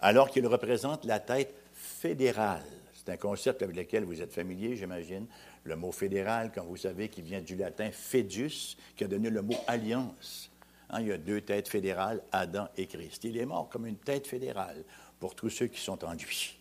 alors 0.03 0.29
qu'il 0.29 0.45
représente 0.45 1.05
la 1.05 1.19
tête 1.19 1.55
fédérale, 1.71 2.65
C'est 2.93 3.11
un 3.11 3.17
concept 3.17 3.61
avec 3.61 3.75
lequel 3.75 4.03
vous 4.03 4.21
êtes 4.21 4.31
familier, 4.31 4.75
j'imagine. 4.75 5.25
Le 5.63 5.75
mot 5.75 5.91
fédéral, 5.91 6.51
comme 6.53 6.67
vous 6.67 6.77
savez, 6.77 7.09
qui 7.09 7.21
vient 7.21 7.41
du 7.41 7.55
latin 7.55 7.89
fedus, 7.91 8.77
qui 8.95 9.03
a 9.03 9.07
donné 9.07 9.29
le 9.29 9.41
mot 9.41 9.57
alliance. 9.67 10.49
Hein, 10.89 11.01
il 11.01 11.07
y 11.07 11.11
a 11.11 11.17
deux 11.17 11.41
têtes 11.41 11.67
fédérales, 11.67 12.21
Adam 12.31 12.67
et 12.77 12.85
Christ. 12.85 13.23
Il 13.23 13.37
est 13.37 13.45
mort 13.45 13.69
comme 13.69 13.85
une 13.85 13.97
tête 13.97 14.27
fédérale 14.27 14.83
pour 15.19 15.35
tous 15.35 15.49
ceux 15.49 15.67
qui 15.67 15.81
sont 15.81 16.03
en 16.05 16.13
lui. 16.13 16.57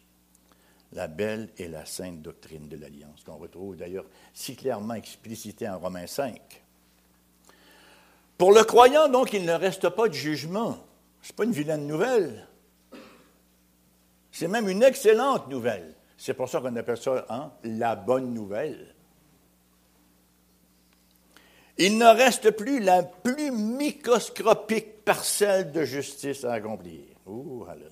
La 0.92 1.08
belle 1.08 1.48
et 1.58 1.68
la 1.68 1.84
sainte 1.84 2.22
doctrine 2.22 2.68
de 2.68 2.76
l'alliance, 2.76 3.22
qu'on 3.24 3.36
retrouve 3.36 3.76
d'ailleurs 3.76 4.06
si 4.32 4.56
clairement 4.56 4.94
explicitée 4.94 5.68
en 5.68 5.78
Romains 5.78 6.06
5. 6.06 6.40
Pour 8.38 8.52
le 8.52 8.62
croyant, 8.64 9.08
donc, 9.08 9.32
il 9.32 9.44
ne 9.44 9.52
reste 9.52 9.88
pas 9.90 10.08
de 10.08 10.14
jugement. 10.14 10.78
Ce 11.22 11.30
n'est 11.30 11.36
pas 11.36 11.44
une 11.44 11.52
vilaine 11.52 11.86
nouvelle. 11.86 12.46
C'est 14.32 14.48
même 14.48 14.68
une 14.68 14.82
excellente 14.82 15.48
nouvelle. 15.48 15.94
C'est 16.16 16.34
pour 16.34 16.48
ça 16.48 16.60
qu'on 16.60 16.74
appelle 16.74 16.96
ça 16.96 17.26
hein, 17.28 17.52
la 17.62 17.94
bonne 17.94 18.32
nouvelle. 18.32 18.94
Il 21.78 21.98
ne 21.98 22.06
reste 22.06 22.50
plus 22.52 22.80
la 22.80 23.02
plus 23.02 23.50
microscopique 23.50 25.04
parcelle 25.04 25.70
de 25.72 25.84
justice 25.84 26.44
à 26.44 26.54
accomplir. 26.54 27.00
Oh, 27.26 27.66
alléluia. 27.68 27.90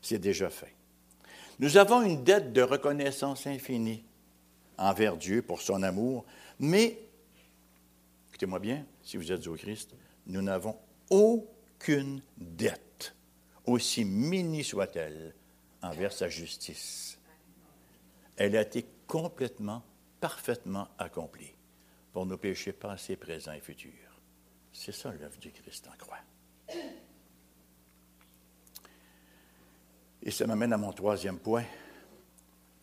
C'est 0.00 0.18
déjà 0.18 0.48
fait. 0.48 0.74
Nous 1.58 1.76
avons 1.76 2.02
une 2.02 2.22
dette 2.22 2.52
de 2.52 2.62
reconnaissance 2.62 3.46
infinie 3.46 4.04
envers 4.76 5.16
Dieu 5.16 5.42
pour 5.42 5.60
son 5.60 5.82
amour, 5.82 6.24
mais, 6.60 6.98
écoutez-moi 8.28 8.60
bien, 8.60 8.84
si 9.02 9.16
vous 9.16 9.32
êtes 9.32 9.46
au 9.48 9.54
Christ, 9.54 9.90
nous 10.26 10.40
n'avons 10.40 10.76
aucune 11.10 12.22
dette, 12.36 12.80
aussi 13.68 14.04
mini 14.04 14.64
soit-elle, 14.64 15.34
envers 15.82 16.12
sa 16.12 16.28
justice. 16.28 17.18
Elle 18.36 18.56
a 18.56 18.62
été 18.62 18.86
complètement, 19.06 19.82
parfaitement 20.20 20.88
accomplie 20.98 21.54
pour 22.12 22.26
nos 22.26 22.36
péchés 22.36 22.72
passés, 22.72 23.16
présents 23.16 23.52
et 23.52 23.60
futurs. 23.60 23.92
C'est 24.72 24.92
ça 24.92 25.12
l'œuvre 25.12 25.38
du 25.38 25.50
Christ 25.50 25.88
en 25.88 25.96
croix. 25.96 26.18
Et 30.22 30.30
ça 30.30 30.46
m'amène 30.46 30.72
à 30.72 30.78
mon 30.78 30.92
troisième 30.92 31.38
point, 31.38 31.64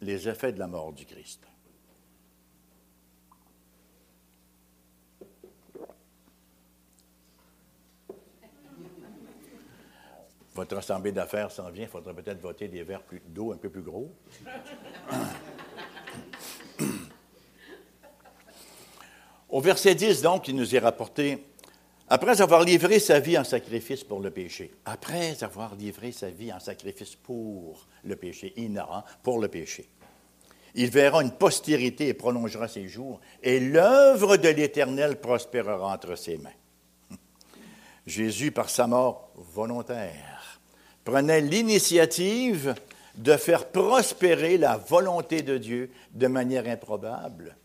les 0.01 0.27
effets 0.27 0.53
de 0.53 0.59
la 0.59 0.67
mort 0.67 0.93
du 0.93 1.05
Christ. 1.05 1.45
Votre 10.55 10.77
assemblée 10.77 11.11
d'affaires 11.11 11.51
s'en 11.51 11.69
vient, 11.69 11.83
il 11.83 11.89
faudrait 11.89 12.13
peut-être 12.13 12.41
voter 12.41 12.69
des 12.69 12.83
verres 12.83 13.03
d'eau 13.27 13.51
un 13.51 13.57
peu 13.57 13.69
plus 13.69 13.81
gros. 13.81 14.09
Au 19.49 19.59
verset 19.59 19.95
10, 19.95 20.21
donc, 20.21 20.47
il 20.47 20.55
nous 20.55 20.73
est 20.73 20.79
rapporté, 20.79 21.45
après 22.07 22.41
avoir 22.41 22.63
livré 22.63 22.99
sa 22.99 23.19
vie 23.19 23.37
en 23.37 23.43
sacrifice 23.43 24.05
pour 24.05 24.21
le 24.21 24.31
péché, 24.31 24.71
après 24.85 25.43
avoir 25.43 25.75
livré 25.75 26.13
sa 26.13 26.29
vie 26.29 26.53
en 26.53 26.59
sacrifice 26.61 27.15
pour 27.15 27.85
le 28.05 28.15
péché, 28.15 28.53
ignorant, 28.55 29.03
pour 29.23 29.39
le 29.39 29.49
péché, 29.49 29.89
il 30.73 30.89
verra 30.89 31.21
une 31.21 31.31
postérité 31.31 32.07
et 32.07 32.13
prolongera 32.13 32.69
ses 32.69 32.87
jours, 32.87 33.19
et 33.43 33.59
l'œuvre 33.59 34.37
de 34.37 34.49
l'Éternel 34.49 35.19
prospérera 35.19 35.93
entre 35.93 36.15
ses 36.15 36.37
mains. 36.37 36.49
Jésus, 38.05 38.51
par 38.51 38.69
sa 38.69 38.87
mort 38.87 39.31
volontaire, 39.35 40.34
prenait 41.05 41.39
l'initiative 41.39 42.75
de 43.15 43.37
faire 43.37 43.67
prospérer 43.67 44.57
la 44.57 44.75
volonté 44.75 45.41
de 45.41 45.57
Dieu 45.57 45.89
de 46.13 46.27
manière 46.27 46.67
improbable 46.67 47.55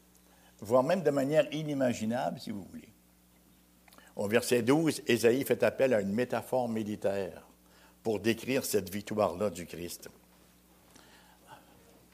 voire 0.61 0.83
même 0.83 1.03
de 1.03 1.11
manière 1.11 1.53
inimaginable, 1.53 2.39
si 2.39 2.51
vous 2.51 2.63
voulez. 2.63 2.89
Au 4.17 4.29
verset 4.29 4.63
12, 4.63 5.03
Ésaïe 5.07 5.45
fait 5.45 5.63
appel 5.63 5.95
à 5.95 6.01
une 6.01 6.13
métaphore 6.13 6.69
militaire 6.69 7.47
pour 8.03 8.21
décrire 8.21 8.65
cette 8.65 8.91
victoire-là 8.91 9.51
du 9.51 9.67
Christ. 9.67 10.09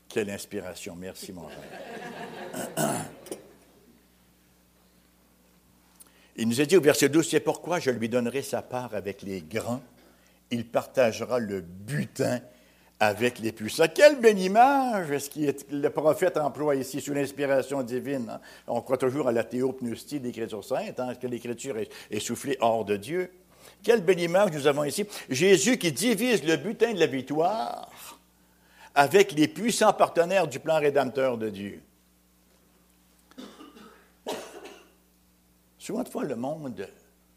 Quelle 0.09 0.31
inspiration. 0.31 0.95
Merci, 0.97 1.33
mon 1.33 1.49
frère. 1.49 3.05
Il 6.37 6.49
nous 6.49 6.61
a 6.61 6.65
dit 6.65 6.77
au 6.77 6.81
verset 6.81 7.09
12, 7.09 7.29
c'est 7.29 7.41
pourquoi 7.41 7.81
je 7.81 7.91
lui 7.91 8.09
donnerai 8.09 8.43
sa 8.43 8.63
part 8.63 8.95
avec 8.95 9.23
les 9.23 9.41
grands. 9.41 9.83
Il 10.51 10.69
partagera 10.69 11.39
le 11.39 11.61
butin 11.61 12.41
avec 12.99 13.39
les 13.41 13.53
puissants. 13.53 13.87
Quelle 13.95 14.21
belle 14.21 14.39
image 14.39 15.11
est-ce 15.11 15.31
que 15.31 15.75
le 15.75 15.91
prophète 15.91 16.37
emploie 16.37 16.77
ici 16.77 17.01
sous 17.01 17.13
l'inspiration 17.13 17.83
divine. 17.83 18.31
Hein? 18.31 18.41
On 18.67 18.81
croit 18.81 18.97
toujours 18.97 19.29
à 19.29 19.33
la 19.33 19.45
théopneustie 19.45 20.19
de 20.19 20.27
l'Écriture 20.27 20.65
sainte, 20.65 20.99
hein, 20.99 21.15
que 21.15 21.27
l'Écriture 21.27 21.77
est, 21.79 22.21
soufflée 22.21 22.57
hors 22.61 22.85
de 22.85 22.97
Dieu. 22.97 23.31
Quelle 23.83 24.03
belle 24.03 24.21
image 24.21 24.53
nous 24.53 24.67
avons 24.67 24.85
ici. 24.85 25.05
Jésus 25.29 25.77
qui 25.77 25.93
divise 25.93 26.43
le 26.45 26.57
butin 26.57 26.95
de 26.95 27.01
la 27.01 27.07
victoire 27.07 27.91
avec 28.95 29.33
les 29.33 29.49
puissants 29.49 29.93
partenaires 29.93 30.49
du 30.49 30.59
plan 30.59 30.79
rédempteur 30.79 31.37
de 31.37 31.51
Dieu. 31.51 31.83
Souvent 35.79 36.03
de 36.03 36.09
fois, 36.09 36.25
le 36.25 36.35
monde 36.35 36.89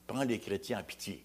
prend 0.07 0.23
les 0.23 0.39
chrétiens 0.39 0.79
en 0.79 0.83
pitié. 0.83 1.23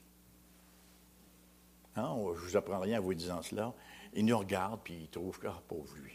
Hein, 1.97 2.17
je 2.35 2.41
ne 2.41 2.47
vous 2.47 2.57
apprends 2.57 2.81
rien 2.81 2.99
en 2.99 3.03
vous 3.03 3.15
disant 3.15 3.43
cela. 3.43 3.73
Il 4.15 4.27
nous 4.27 4.39
regarde, 4.39 4.81
puis 4.83 4.95
il 5.03 5.09
trouve 5.09 5.39
que, 5.39 5.47
ah, 5.47 5.63
pauvre 5.67 5.95
lui. 6.03 6.13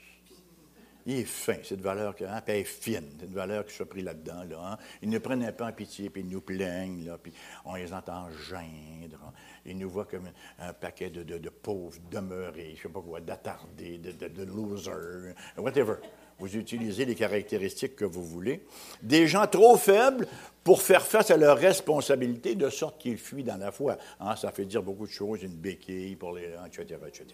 Il 1.06 1.15
est 1.15 1.24
fin, 1.24 1.56
cette 1.63 1.82
valeur, 1.82 2.15
que, 2.15 2.26
hein, 2.26 2.42
puis 2.46 2.56
est 2.56 2.63
fine, 2.63 3.10
c'est 3.18 3.26
une 3.26 3.34
valeur 3.34 3.65
qui 3.65 3.74
s'est 3.74 3.86
pris 3.86 4.02
là-dedans. 4.02 4.44
Là, 4.44 4.74
hein. 4.74 4.78
Ils 5.02 5.10
nous 5.10 5.20
prennent 5.20 5.52
peu 5.54 5.63
en 5.63 5.72
pitié, 5.72 6.10
puis 6.10 6.22
ils 6.22 6.28
nous 6.28 6.42
plaignent, 6.42 7.12
puis 7.24 7.34
on 7.65 7.76
les 7.76 7.94
entend 7.94 8.30
geindre. 8.30 9.18
Hein. 9.26 9.34
Ils 9.65 9.78
nous 9.78 9.89
voient 9.89 10.06
comme 10.06 10.30
un, 10.60 10.74
paquet 10.74 11.10
de, 11.10 11.50
pauvres 11.50 11.98
demeurés, 12.12 12.74
je 12.76 12.80
ne 12.80 12.84
sais 12.84 12.89
pas 12.89 13.02
quoi, 13.02 13.22
d'attardés, 13.22 13.98
de, 13.98 14.44
losers, 14.44 15.34
whatever. 15.58 15.96
Vous 16.39 16.56
utilisez 16.56 17.06
les 17.06 17.15
caractéristiques 17.15 17.95
que 17.95 18.06
vous 18.06 18.23
voulez. 18.23 18.65
Des 19.02 19.28
gens 19.28 19.45
trop 19.45 19.78
faibles 19.78 20.28
pour 20.63 20.82
faire 20.82 21.06
face 21.06 21.32
à 21.32 21.38
leurs 21.38 21.58
responsabilités, 21.58 22.56
de 22.56 22.69
sorte 22.69 22.99
qu'ils 22.99 23.17
fuient 23.17 23.43
dans 23.43 23.58
la 23.58 23.71
foi. 23.71 23.97
Hein, 24.19 24.36
ça 24.36 24.52
fait 24.52 24.65
dire 24.65 24.82
beaucoup 24.82 25.06
de 25.06 25.12
choses, 25.12 25.43
une 25.43 25.56
béquille 25.56 26.15
pour 26.15 26.34
les... 26.34 26.54
etc., 26.65 26.99
etc. 27.08 27.25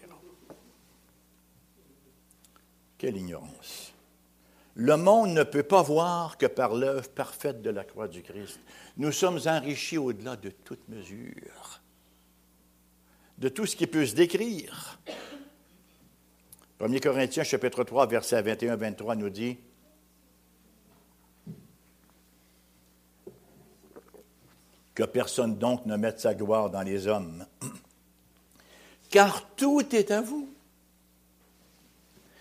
Quelle 2.98 3.16
ignorance. 3.16 3.92
Le 4.74 4.96
monde 4.96 5.30
ne 5.30 5.42
peut 5.42 5.62
pas 5.62 5.82
voir 5.82 6.36
que 6.36 6.46
par 6.46 6.74
l'œuvre 6.74 7.08
parfaite 7.08 7.62
de 7.62 7.70
la 7.70 7.84
croix 7.84 8.08
du 8.08 8.22
Christ, 8.22 8.60
nous 8.98 9.12
sommes 9.12 9.40
enrichis 9.46 9.96
au-delà 9.96 10.36
de 10.36 10.50
toute 10.50 10.86
mesure, 10.88 11.80
de 13.38 13.48
tout 13.48 13.64
ce 13.64 13.74
qui 13.74 13.86
peut 13.86 14.04
se 14.04 14.14
décrire. 14.14 14.98
1 16.78 16.98
Corinthiens 16.98 17.44
chapitre 17.44 17.84
3, 17.84 18.06
versets 18.06 18.42
21-23 18.42 19.16
nous 19.16 19.30
dit, 19.30 19.58
Que 24.94 25.04
personne 25.04 25.58
donc 25.58 25.84
ne 25.86 25.96
mette 25.96 26.20
sa 26.20 26.34
gloire 26.34 26.70
dans 26.70 26.82
les 26.82 27.06
hommes, 27.06 27.46
car 29.10 29.46
tout 29.56 29.94
est 29.94 30.10
à 30.10 30.20
vous 30.20 30.48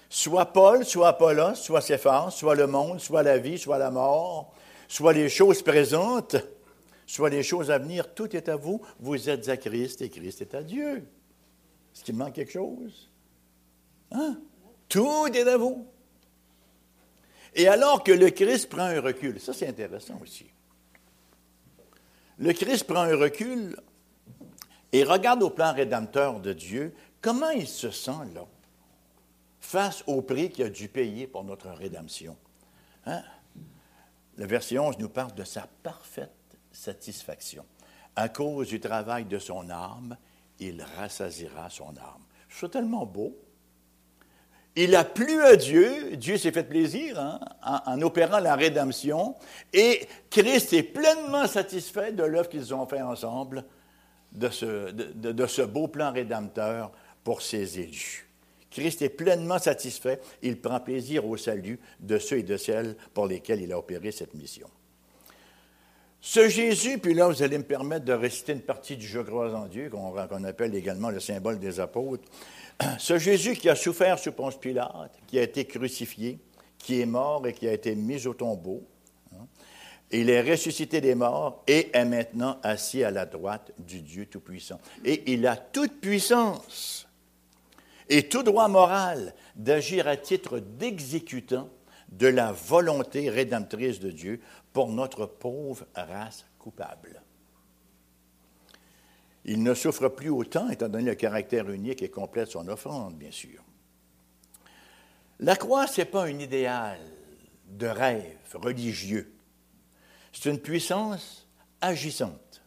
Soit 0.10 0.46
Paul, 0.46 0.86
soit 0.86 1.10
Apollos, 1.10 1.56
soit 1.56 1.82
Céphas, 1.82 2.32
soit 2.32 2.56
le 2.56 2.68
monde, 2.68 3.02
soit 3.02 3.22
la 3.22 3.38
vie, 3.38 3.58
soit 3.58 3.78
la 3.78 3.92
mort, 3.92 4.54
soit 4.88 5.12
les 5.12 5.28
choses 5.28 5.62
présentes, 5.62 6.38
soit 7.06 7.30
les 7.30 7.44
choses 7.44 7.70
à 7.70 7.80
venir, 7.80 8.14
tout 8.14 8.34
est 8.34 8.48
à 8.48 8.56
vous. 8.56 8.82
Vous 9.02 9.30
êtes 9.30 9.50
à 9.50 9.58
Christ 9.58 10.02
et 10.02 10.10
Christ 10.10 10.42
est 10.42 10.56
à 10.56 10.64
Dieu. 10.64 11.06
Est-ce 11.94 12.04
qu'il 12.04 12.16
manque 12.16 12.34
quelque 12.34 12.54
chose? 12.54 13.10
Hein? 14.16 14.38
Tout 14.88 15.28
est 15.28 15.48
à 15.48 15.58
vous. 15.58 15.88
Et 17.54 17.68
alors 17.68 18.04
que 18.04 18.12
le 18.12 18.30
Christ 18.30 18.70
prend 18.70 18.84
un 18.84 19.02
recul, 19.02 19.40
ça 19.40 19.54
c'est 19.54 19.68
intéressant 19.68 20.20
aussi. 20.22 20.46
Le 22.38 22.52
Christ 22.54 22.86
prend 22.86 23.02
un 23.02 23.16
recul 23.16 23.78
et 24.92 25.04
regarde 25.04 25.44
au 25.44 25.50
plan 25.50 25.74
rédempteur 25.74 26.40
de 26.40 26.54
Dieu, 26.54 26.94
comment 27.22 27.50
il 27.50 27.68
se 27.68 27.92
sent 27.92 28.12
là 28.34 28.46
face 29.62 30.04
au 30.06 30.22
prix 30.22 30.50
qu'il 30.50 30.66
a 30.66 30.70
dû 30.70 30.88
payer 30.88 31.28
pour 31.28 31.44
notre 31.44 31.70
rédemption. 31.70 32.38
Hein? 33.06 33.24
Le 34.38 34.46
verset 34.46 34.78
11 34.78 34.98
nous 35.00 35.10
parle 35.10 35.34
de 35.34 35.44
sa 35.44 35.68
parfaite 35.82 36.32
satisfaction. 36.72 37.66
À 38.16 38.30
cause 38.30 38.68
du 38.68 38.80
travail 38.80 39.26
de 39.26 39.40
son 39.40 39.70
âme, 39.70 40.18
il 40.60 40.82
rassasira 40.98 41.70
son 41.70 41.90
âme. 41.98 42.24
C'est 42.50 42.70
tellement 42.70 43.06
beau. 43.06 43.36
Il 44.76 44.96
a 44.96 45.06
plu 45.06 45.42
à 45.42 45.56
Dieu, 45.56 46.16
Dieu 46.18 46.38
s'est 46.38 46.52
fait 46.52 46.64
plaisir 46.64 47.20
hein, 47.20 47.40
en, 47.86 48.02
opérant 48.02 48.40
la 48.40 48.56
rédemption, 48.56 49.36
et 49.72 50.06
Christ 50.30 50.74
est 50.74 50.84
pleinement 50.84 51.48
satisfait 51.48 52.12
de 52.12 52.24
l'œuvre 52.24 52.50
qu'ils 52.50 52.74
ont 52.74 52.86
fait 52.86 53.02
ensemble, 53.02 53.64
de 54.34 54.50
ce, 54.50 54.92
de 54.92 55.48
ce 55.48 55.62
beau 55.62 55.88
plan 55.88 56.12
rédempteur 56.12 56.92
pour 57.24 57.42
ses 57.42 57.80
élus 57.80 58.26
Christ 58.76 59.02
est 59.04 59.10
pleinement 59.10 59.58
satisfait. 59.58 60.20
Il 60.42 60.60
prend 60.60 60.82
plaisir 60.82 61.26
au 61.26 61.38
salut 61.38 61.80
de 62.02 62.18
ceux 62.18 62.40
et 62.40 62.44
de 62.44 62.58
celles 62.58 62.98
pour 63.14 63.26
lesquels 63.26 63.62
il 63.62 63.72
a 63.72 63.80
opéré 63.80 64.12
cette 64.12 64.34
mission. 64.34 64.68
Ce 66.28 66.50
Jésus, 66.50 66.98
puis 66.98 67.14
là, 67.14 67.28
vous 67.28 67.44
allez 67.44 67.60
me 67.60 67.64
permettre 67.64 68.04
de 68.04 68.12
réciter 68.12 68.54
une 68.54 68.62
partie 68.62 68.98
du 68.98 69.06
Je 69.06 69.20
crois 69.20 69.54
en 69.54 69.68
Dieu, 69.68 69.92
qu'on 69.92 70.44
appelle 70.44 70.74
également 70.74 71.12
le 71.12 71.20
symbole 71.20 71.60
des 71.60 71.80
apôtres. 71.80 72.24
Ce 72.98 73.20
Jésus 73.20 73.54
qui 73.54 73.70
a 73.70 73.76
souffert 73.76 74.18
sous 74.18 74.32
Ponce 74.32 74.60
Pilate, 74.60 75.12
qui 75.28 75.38
a 75.38 75.44
été 75.44 75.66
crucifié, 75.66 76.40
qui 76.80 77.00
est 77.00 77.06
mort 77.06 77.46
et 77.46 77.54
qui 77.54 77.68
a 77.68 77.74
été 77.74 77.94
mis 77.94 78.26
au 78.26 78.34
tombeau, 78.34 78.82
hein, 79.36 79.46
il 80.10 80.32
est 80.32 80.42
ressuscité 80.42 81.00
des 81.00 81.14
morts 81.14 81.62
et 81.68 81.96
est 81.96 82.06
maintenant 82.06 82.58
assis 82.64 83.04
à 83.04 83.12
la 83.12 83.28
droite 83.28 83.72
du 83.78 84.02
Dieu 84.02 84.26
Tout-Puissant. 84.26 84.80
Et 85.06 85.32
il 85.32 85.46
a 85.46 85.56
toute 85.56 86.02
puissance 86.02 87.08
et 88.10 88.28
tout 88.28 88.42
droit 88.42 88.68
moral 88.68 89.36
d'agir 89.56 90.08
à 90.08 90.18
titre 90.18 90.58
d'exécutant 90.58 91.70
de 92.10 92.28
la 92.28 92.52
volonté 92.52 93.30
rédemptrice 93.30 94.00
de 94.00 94.12
Dieu 94.12 94.42
pour 94.74 94.90
notre 94.90 95.26
pauvre 95.26 95.86
race 95.96 96.46
coupable. 96.60 97.22
Il 99.46 99.62
ne 99.62 99.74
souffre 99.74 100.10
plus 100.10 100.30
autant, 100.30 100.70
étant 100.70 100.90
donné 100.90 101.06
le 101.06 101.16
caractère 101.16 101.70
unique 101.70 102.02
et 102.02 102.10
complet 102.10 102.46
de 102.46 102.50
son 102.50 102.68
offrande, 102.68 103.16
bien 103.16 103.32
sûr. 103.32 103.64
La 105.40 105.56
croix, 105.56 105.86
ce 105.86 106.02
n'est 106.02 106.06
pas 106.06 106.24
un 106.24 106.40
idéal 106.40 107.00
de 107.68 107.88
rêve 107.88 108.38
religieux. 108.54 109.32
C'est 110.32 110.50
une 110.50 110.60
puissance 110.60 111.48
agissante, 111.82 112.62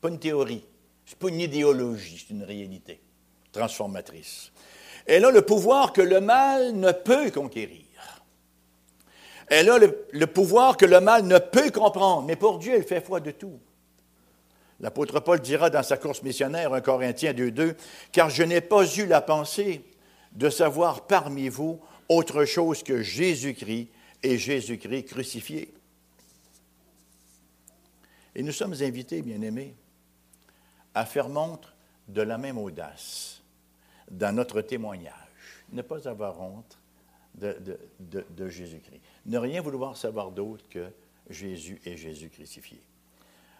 pas 0.00 0.08
une 0.08 0.20
théorie, 0.20 0.64
ce 1.04 1.12
n'est 1.12 1.18
pas 1.18 1.28
une 1.28 1.40
idéologie, 1.40 2.24
c'est 2.26 2.34
une 2.34 2.44
réalité 2.44 3.00
transformatrice. 3.52 4.52
Elle 5.06 5.24
a 5.24 5.30
le 5.30 5.42
pouvoir 5.42 5.92
que 5.92 6.00
le 6.00 6.20
mal 6.20 6.74
ne 6.74 6.92
peut 6.92 7.30
conquérir. 7.30 7.83
Elle 9.48 9.70
a 9.70 9.78
le, 9.78 10.26
pouvoir 10.26 10.76
que 10.76 10.86
le 10.86 11.00
mal 11.00 11.24
ne 11.24 11.38
peut 11.38 11.70
comprendre, 11.70 12.22
mais 12.22 12.36
pour 12.36 12.58
Dieu, 12.58 12.74
elle 12.74 12.84
fait 12.84 13.00
foi 13.00 13.20
de 13.20 13.30
tout. 13.30 13.58
L'apôtre 14.80 15.20
Paul 15.20 15.40
dira 15.40 15.70
dans 15.70 15.82
sa 15.82 15.96
course 15.96 16.22
missionnaire, 16.22 16.72
1 16.72 16.80
Corinthiens 16.80 17.32
2.2, 17.32 17.74
Car 18.10 18.30
je 18.30 18.42
n'ai 18.42 18.60
pas 18.60 18.84
eu 18.96 19.06
la 19.06 19.20
pensée 19.20 19.84
de 20.32 20.50
savoir 20.50 21.06
parmi 21.06 21.48
vous 21.48 21.80
autre 22.08 22.44
chose 22.44 22.82
que 22.82 23.02
Jésus-Christ 23.02 23.88
et 24.22 24.38
Jésus-Christ 24.38 25.04
crucifié. 25.04 25.72
Et 28.34 28.42
nous 28.42 28.52
sommes 28.52 28.74
invités, 28.80 29.22
bien-aimés, 29.22 29.74
à 30.94 31.06
faire 31.06 31.28
montre 31.28 31.74
de 32.08 32.22
la 32.22 32.36
même 32.36 32.58
audace 32.58 33.42
dans 34.10 34.34
notre 34.34 34.60
témoignage. 34.60 35.12
Ne 35.72 35.82
pas 35.82 36.08
avoir 36.08 36.40
honte 36.40 36.78
de, 37.34 38.48
Jésus-Christ. 38.48 39.00
Ne 39.26 39.38
rien 39.38 39.60
vouloir 39.60 39.96
savoir 39.96 40.30
d'autre 40.30 40.64
que 40.68 40.86
Jésus 41.28 41.80
et 41.84 41.96
Jésus 41.96 42.30
crucifié. 42.30 42.80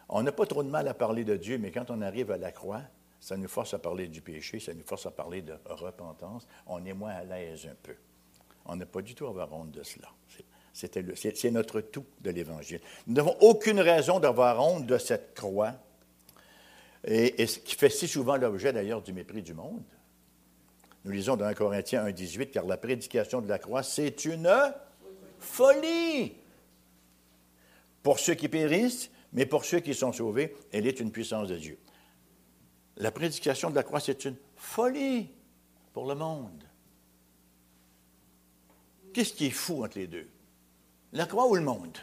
On 0.09 0.23
n'a 0.23 0.33
pas 0.33 0.47
trop 0.47 0.63
de 0.63 0.69
mal 0.69 0.87
à 0.89 0.95
parler 0.95 1.25
de 1.25 1.37
Dieu, 1.37 1.59
mais 1.59 1.71
quand 1.71 1.91
on 1.91 2.03
arrive 2.03 2.31
à 2.31 2.37
la 2.37 2.53
croix, 2.53 2.83
ça 3.21 3.37
nous 3.37 3.49
force 3.49 3.73
à 3.75 3.79
parler 3.79 4.07
du 4.07 4.21
péché, 4.21 4.61
ça 4.61 4.75
nous 4.75 4.85
force 4.85 5.07
à 5.07 5.11
parler 5.11 5.43
de 5.43 5.55
repentance. 5.67 6.47
On 6.67 6.85
est 6.85 6.93
moins 6.93 7.13
à 7.13 7.25
l'aise 7.25 7.67
un 7.71 7.75
peu. 7.83 7.95
On 8.67 8.77
n'a 8.77 8.87
pas 8.87 9.03
du 9.03 9.15
tout 9.15 9.27
à 9.27 9.31
avoir 9.31 9.53
honte 9.53 9.71
de 9.71 9.83
cela. 9.83 10.09
C'est 10.75 11.51
notre 11.51 11.81
tout 11.81 12.05
de 12.21 12.31
l'Évangile. 12.31 12.81
Nous 13.07 13.15
n'avons 13.15 13.37
aucune 13.41 13.81
raison 13.81 14.21
d'avoir 14.21 14.61
honte 14.61 14.87
de 14.87 14.99
cette 14.99 15.35
croix, 15.35 15.73
et, 17.07 17.43
et, 17.43 17.47
ce 17.47 17.59
qui 17.59 17.75
fait 17.75 17.91
si 17.91 18.09
souvent 18.09 18.37
l'objet 18.37 18.73
d'ailleurs 18.73 19.03
du 19.03 19.13
mépris 19.13 19.43
du 19.43 19.53
monde. 19.53 19.83
Nous 21.05 21.13
lisons 21.13 21.37
dans 21.37 21.45
1 21.45 21.55
Corinthiens 21.55 22.07
1,18, 22.07 22.51
car 22.51 22.65
la 22.65 22.77
prédication 22.77 23.41
de 23.43 23.49
la 23.49 23.59
croix, 23.59 23.83
c'est 23.83 24.25
une 24.25 24.51
folie 25.39 26.33
pour 28.03 28.19
ceux 28.19 28.35
qui 28.35 28.49
périssent, 28.49 29.11
mais 29.33 29.47
pour 29.47 29.65
ceux 29.65 29.81
qui 29.81 29.95
sont 29.95 30.13
sauvés, 30.13 30.57
elle 30.73 30.87
est 30.87 31.01
une 31.01 31.11
puissance 31.11 31.49
de 31.49 31.57
Dieu. 31.57 31.79
La 32.97 33.11
prédication 33.11 33.71
de 33.71 33.75
la 33.75 33.83
croix, 33.83 34.01
c'est 34.01 34.25
une 34.25 34.37
folie 34.57 35.29
pour 35.93 36.07
le 36.07 36.15
monde. 36.15 36.65
Qu'est-ce 39.13 39.33
qui 39.33 39.47
est 39.47 39.51
fou 39.51 39.85
entre 39.85 39.99
les 39.99 40.07
deux? 40.07 40.29
La 41.13 41.27
croix 41.27 41.49
ou 41.49 41.55
le 41.55 41.63
monde? 41.63 41.99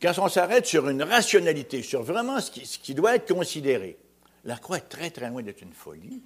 Quand 0.00 0.18
on 0.18 0.28
s'arrête 0.28 0.64
sur 0.64 0.88
une 0.88 1.02
rationalité, 1.02 1.82
sur 1.82 2.02
vraiment 2.02 2.40
ce 2.40 2.50
qui, 2.50 2.64
ce 2.64 2.78
qui 2.78 2.94
doit 2.94 3.16
être 3.16 3.32
considéré, 3.32 3.98
la 4.44 4.56
croix 4.56 4.78
est 4.78 4.88
très, 4.88 5.10
très 5.10 5.28
loin 5.28 5.42
d'être 5.42 5.60
une 5.60 5.74
folie. 5.74 6.22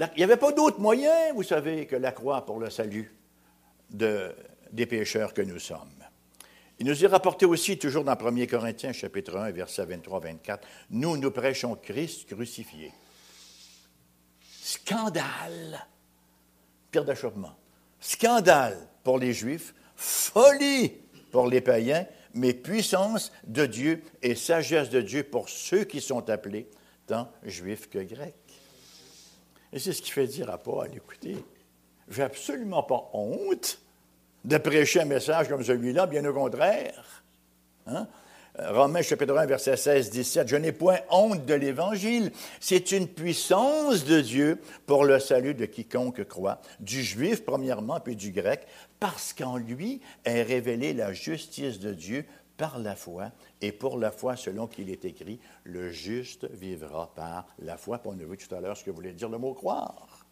Il 0.00 0.18
n'y 0.18 0.24
avait 0.24 0.36
pas 0.36 0.52
d'autre 0.52 0.80
moyen, 0.80 1.32
vous 1.34 1.42
savez, 1.42 1.86
que 1.86 1.96
la 1.96 2.12
croix 2.12 2.46
pour 2.46 2.58
le 2.58 2.70
salut 2.70 3.14
des 3.90 4.86
pécheurs 4.86 5.34
que 5.34 5.42
nous 5.42 5.58
sommes. 5.58 5.90
Il 6.78 6.86
nous 6.86 7.04
est 7.04 7.08
rapporté 7.08 7.44
aussi, 7.44 7.78
toujours 7.78 8.04
dans 8.04 8.12
1 8.12 8.46
Corinthiens, 8.46 8.92
chapitre 8.92 9.36
1, 9.36 9.50
verset 9.50 9.84
23-24, 9.84 10.60
Nous, 10.90 11.18
nous 11.18 11.30
prêchons 11.30 11.76
Christ 11.76 12.26
crucifié. 12.26 12.92
Scandale, 14.62 15.86
pire 16.90 17.04
d'achoppement. 17.04 17.54
Scandale 18.00 18.78
pour 19.04 19.18
les 19.18 19.34
Juifs, 19.34 19.74
folie 19.94 20.94
pour 21.30 21.48
les 21.48 21.60
païens, 21.60 22.06
mais 22.32 22.54
puissance 22.54 23.30
de 23.44 23.66
Dieu 23.66 24.02
et 24.22 24.34
sagesse 24.34 24.88
de 24.88 25.02
Dieu 25.02 25.24
pour 25.24 25.50
ceux 25.50 25.84
qui 25.84 26.00
sont 26.00 26.30
appelés, 26.30 26.70
tant 27.06 27.30
juifs 27.42 27.90
que 27.90 27.98
grecs. 27.98 28.34
Et 29.72 29.78
c'est 29.78 29.92
ce 29.92 30.02
qui 30.02 30.10
fait 30.10 30.26
dire 30.26 30.50
à 30.50 30.58
Paul, 30.58 30.88
écoutez, 30.94 31.36
j'ai 32.08 32.22
absolument 32.22 32.82
pas 32.82 33.08
honte 33.12 33.80
de 34.44 34.58
prêcher 34.58 35.00
un 35.00 35.04
message 35.04 35.48
comme 35.48 35.62
celui-là, 35.62 36.06
bien 36.06 36.24
au 36.24 36.32
contraire. 36.32 37.22
Hein? 37.86 38.06
Romains 38.58 39.02
chapitre 39.02 39.36
1, 39.36 39.46
verset 39.46 39.76
16, 39.76 40.10
17, 40.10 40.48
Je 40.48 40.56
n'ai 40.56 40.72
point 40.72 40.98
honte 41.08 41.46
de 41.46 41.54
l'Évangile. 41.54 42.32
C'est 42.58 42.90
une 42.90 43.06
puissance 43.06 44.04
de 44.04 44.20
Dieu 44.20 44.60
pour 44.86 45.04
le 45.04 45.20
salut 45.20 45.54
de 45.54 45.66
quiconque 45.66 46.24
croit, 46.24 46.60
du 46.80 47.02
juif 47.02 47.44
premièrement, 47.44 48.00
puis 48.00 48.16
du 48.16 48.32
grec, 48.32 48.66
parce 48.98 49.32
qu'en 49.32 49.56
lui 49.56 50.00
est 50.24 50.42
révélée 50.42 50.92
la 50.92 51.12
justice 51.12 51.78
de 51.78 51.94
Dieu 51.94 52.24
par 52.60 52.78
la 52.78 52.94
foi, 52.94 53.32
et 53.62 53.72
pour 53.72 53.96
la 53.96 54.10
foi, 54.10 54.36
selon 54.36 54.66
qu'il 54.66 54.90
est 54.90 55.06
écrit, 55.06 55.40
le 55.64 55.90
juste 55.90 56.44
vivra 56.50 57.10
par 57.14 57.46
la 57.58 57.78
foi. 57.78 58.02
on 58.04 58.12
a 58.12 58.22
vu 58.22 58.36
tout 58.36 58.54
à 58.54 58.60
l'heure 58.60 58.76
ce 58.76 58.84
que 58.84 58.90
voulait 58.90 59.14
dire 59.14 59.30
le 59.30 59.38
mot 59.38 59.54
croire. 59.54 60.26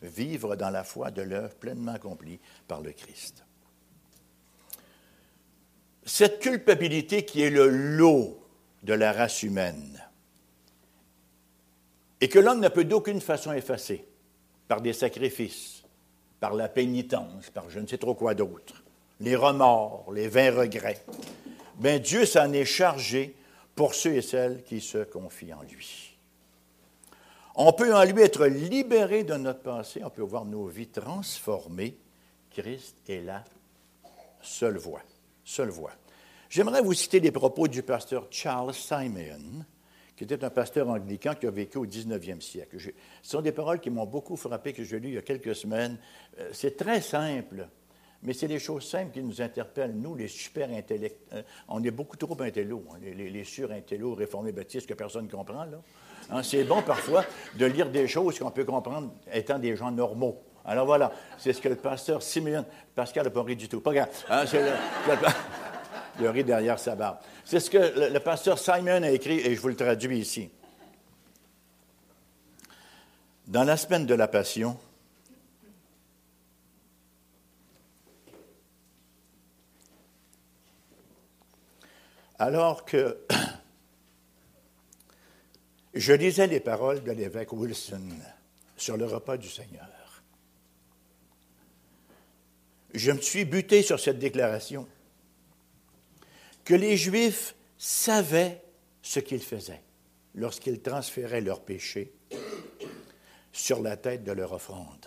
Vivre 0.00 0.54
dans 0.54 0.70
la 0.70 0.84
foi 0.84 1.10
de 1.10 1.22
l'œuvre 1.22 1.56
pleinement 1.56 1.94
accomplie 1.94 2.38
par 2.68 2.82
le 2.82 2.92
Christ. 2.92 3.44
Cette 6.04 6.38
culpabilité 6.38 7.24
qui 7.24 7.42
est 7.42 7.50
le 7.50 7.68
lot 7.68 8.40
de 8.84 8.92
la 8.94 9.12
race 9.12 9.42
humaine, 9.42 10.00
et 12.20 12.28
que 12.28 12.38
l'homme 12.38 12.60
ne 12.60 12.68
peut 12.68 12.84
d'aucune 12.84 13.20
façon 13.20 13.52
effacer 13.52 14.06
par 14.68 14.82
des 14.82 14.92
sacrifices, 14.92 15.82
par 16.38 16.54
la 16.54 16.68
pénitence, 16.68 17.50
par 17.50 17.68
je 17.70 17.80
ne 17.80 17.88
sais 17.88 17.98
trop 17.98 18.14
quoi 18.14 18.36
d'autre, 18.36 18.84
les 19.18 19.34
remords, 19.34 20.12
les 20.12 20.28
vains 20.28 20.52
regrets, 20.52 21.02
bien 21.76 21.98
Dieu 21.98 22.26
s'en 22.26 22.52
est 22.52 22.64
chargé 22.64 23.34
pour 23.74 23.94
ceux 23.94 24.14
et 24.14 24.22
celles 24.22 24.62
qui 24.64 24.80
se 24.80 24.98
confient 25.04 25.54
en 25.54 25.62
lui. 25.62 26.16
On 27.54 27.72
peut 27.72 27.94
en 27.94 28.04
lui 28.04 28.22
être 28.22 28.46
libéré 28.46 29.24
de 29.24 29.34
notre 29.34 29.60
passé, 29.60 30.02
on 30.04 30.10
peut 30.10 30.22
voir 30.22 30.44
nos 30.44 30.66
vies 30.66 30.88
transformées. 30.88 31.96
Christ 32.50 32.96
est 33.08 33.22
la 33.22 33.44
seule 34.42 34.76
voie. 34.76 35.02
Seule 35.44 35.70
voie. 35.70 35.92
J'aimerais 36.48 36.82
vous 36.82 36.92
citer 36.92 37.20
les 37.20 37.30
propos 37.30 37.66
du 37.66 37.82
pasteur 37.82 38.26
Charles 38.30 38.74
Simon, 38.74 39.64
qui 40.16 40.24
était 40.24 40.44
un 40.44 40.50
pasteur 40.50 40.88
anglican 40.88 41.34
qui 41.34 41.46
a 41.46 41.50
vécu 41.50 41.78
au 41.78 41.86
19e 41.86 42.40
siècle. 42.40 42.78
ce 42.78 42.90
sont 43.22 43.42
des 43.42 43.52
paroles 43.52 43.80
qui 43.80 43.90
m'ont 43.90 44.06
beaucoup 44.06 44.36
frappé, 44.36 44.72
que 44.72 44.84
j'ai 44.84 44.98
lues 44.98 45.08
il 45.08 45.14
y 45.14 45.18
a 45.18 45.22
quelques 45.22 45.54
semaines. 45.54 45.98
Euh, 46.38 46.50
c'est 46.52 46.76
très 46.76 47.00
simple, 47.00 47.68
mais 48.22 48.32
c'est 48.32 48.46
les 48.46 48.58
choses 48.58 48.88
simples 48.88 49.12
qui 49.12 49.22
nous 49.22 49.40
interpellent, 49.40 49.94
nous, 49.94 50.14
les 50.14 50.28
super 50.28 50.68
intellectuels. 50.70 51.18
Euh, 51.34 51.42
on 51.68 51.82
est 51.84 51.90
beaucoup 51.90 52.16
trop 52.16 52.36
intello, 52.40 52.84
hein, 52.90 52.98
les, 53.02 53.30
les, 53.30 53.44
sur-intellos 53.44 54.14
réformés 54.14 54.52
baptistes 54.52 54.88
que 54.88 54.94
personne 54.94 55.26
ne 55.26 55.30
comprend. 55.30 55.64
Là. 55.64 55.78
Hein, 56.30 56.42
c'est 56.42 56.64
bon 56.64 56.82
parfois 56.82 57.24
de 57.54 57.66
lire 57.66 57.90
des 57.90 58.08
choses 58.08 58.38
qu'on 58.38 58.50
peut 58.50 58.64
comprendre 58.64 59.12
étant 59.32 59.58
des 59.58 59.76
gens 59.76 59.90
normaux. 59.90 60.42
Alors 60.64 60.86
voilà, 60.86 61.12
c'est 61.38 61.52
ce 61.52 61.60
que 61.60 61.68
le 61.68 61.76
pasteur 61.76 62.22
Simeon, 62.22 62.64
Pascal 62.94 63.24
n'a 63.24 63.30
pas 63.30 63.42
ri 63.42 63.54
du 63.54 63.68
tout, 63.68 63.80
pas 63.80 63.94
grave. 63.94 64.08
Hein, 64.28 64.44
le, 64.52 66.24
le, 66.24 66.30
rit 66.30 66.42
derrière 66.42 66.78
sa 66.78 66.96
barbe. 66.96 67.18
C'est 67.44 67.60
ce 67.60 67.70
que 67.70 68.12
le 68.12 68.18
pasteur 68.18 68.58
Simon 68.58 69.04
a 69.04 69.10
écrit, 69.10 69.38
et 69.38 69.54
je 69.54 69.60
vous 69.60 69.68
le 69.68 69.76
traduis 69.76 70.18
ici. 70.18 70.50
Dans 73.46 73.62
la 73.62 73.76
semaine 73.76 74.06
de 74.06 74.14
la 74.14 74.26
Passion, 74.26 74.76
Alors 82.38 82.84
que 82.84 83.18
je 85.94 86.12
lisais 86.12 86.46
les 86.46 86.60
paroles 86.60 87.02
de 87.02 87.12
l'évêque 87.12 87.52
Wilson 87.52 88.08
sur 88.76 88.96
le 88.96 89.06
repas 89.06 89.36
du 89.36 89.48
Seigneur. 89.48 89.88
Je 92.92 93.12
me 93.12 93.20
suis 93.20 93.44
buté 93.44 93.82
sur 93.82 94.00
cette 94.00 94.18
déclaration 94.18 94.86
que 96.64 96.74
les 96.74 96.96
Juifs 96.96 97.54
savaient 97.78 98.62
ce 99.02 99.20
qu'ils 99.20 99.42
faisaient 99.42 99.82
lorsqu'ils 100.34 100.80
transféraient 100.80 101.40
leurs 101.40 101.62
péchés 101.62 102.12
sur 103.52 103.82
la 103.82 103.96
tête 103.96 104.24
de 104.24 104.32
leur 104.32 104.52
offrande. 104.52 105.06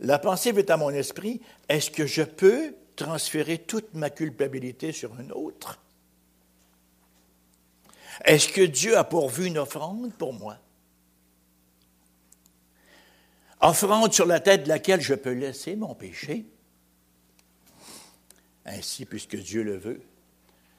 La 0.00 0.18
pensée 0.18 0.52
vient 0.52 0.64
à 0.68 0.76
mon 0.76 0.90
esprit, 0.90 1.40
est-ce 1.68 1.90
que 1.90 2.06
je 2.06 2.22
peux 2.22 2.74
transférer 2.94 3.58
toute 3.58 3.94
ma 3.94 4.10
culpabilité 4.10 4.92
sur 4.92 5.12
un 5.14 5.30
autre? 5.30 5.80
Est-ce 8.24 8.48
que 8.48 8.62
Dieu 8.62 8.96
a 8.96 9.04
pourvu 9.04 9.46
une 9.46 9.58
offrande 9.58 10.12
pour 10.14 10.32
moi? 10.32 10.58
Offrande 13.60 14.12
sur 14.12 14.26
la 14.26 14.38
tête 14.38 14.64
de 14.64 14.68
laquelle 14.68 15.00
je 15.00 15.14
peux 15.14 15.32
laisser 15.32 15.74
mon 15.74 15.94
péché? 15.94 16.46
Ainsi, 18.64 19.04
puisque 19.04 19.36
Dieu 19.36 19.62
le 19.62 19.76
veut, 19.76 20.02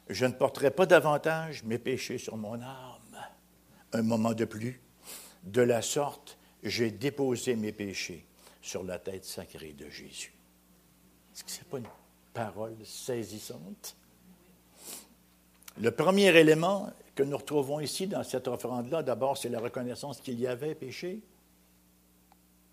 je 0.09 0.25
ne 0.25 0.31
porterai 0.31 0.71
pas 0.71 0.85
davantage 0.85 1.63
mes 1.63 1.77
péchés 1.77 2.17
sur 2.17 2.37
mon 2.37 2.61
âme. 2.61 3.25
Un 3.91 4.01
moment 4.01 4.33
de 4.33 4.45
plus, 4.45 4.79
de 5.43 5.61
la 5.61 5.81
sorte, 5.81 6.37
j'ai 6.63 6.91
déposé 6.91 7.55
mes 7.55 7.71
péchés 7.71 8.25
sur 8.61 8.83
la 8.83 8.99
tête 8.99 9.25
sacrée 9.25 9.73
de 9.73 9.89
Jésus. 9.89 10.33
Est-ce 11.33 11.43
que 11.43 11.51
ce 11.51 11.59
n'est 11.59 11.65
pas 11.65 11.77
une 11.77 11.87
parole 12.33 12.75
saisissante? 12.83 13.95
Le 15.79 15.91
premier 15.91 16.35
élément 16.35 16.89
que 17.15 17.23
nous 17.23 17.37
retrouvons 17.37 17.79
ici 17.79 18.07
dans 18.07 18.23
cette 18.23 18.47
offrande-là, 18.47 19.03
d'abord, 19.03 19.37
c'est 19.37 19.49
la 19.49 19.59
reconnaissance 19.59 20.19
qu'il 20.19 20.39
y 20.39 20.47
avait 20.47 20.75
péché. 20.75 21.21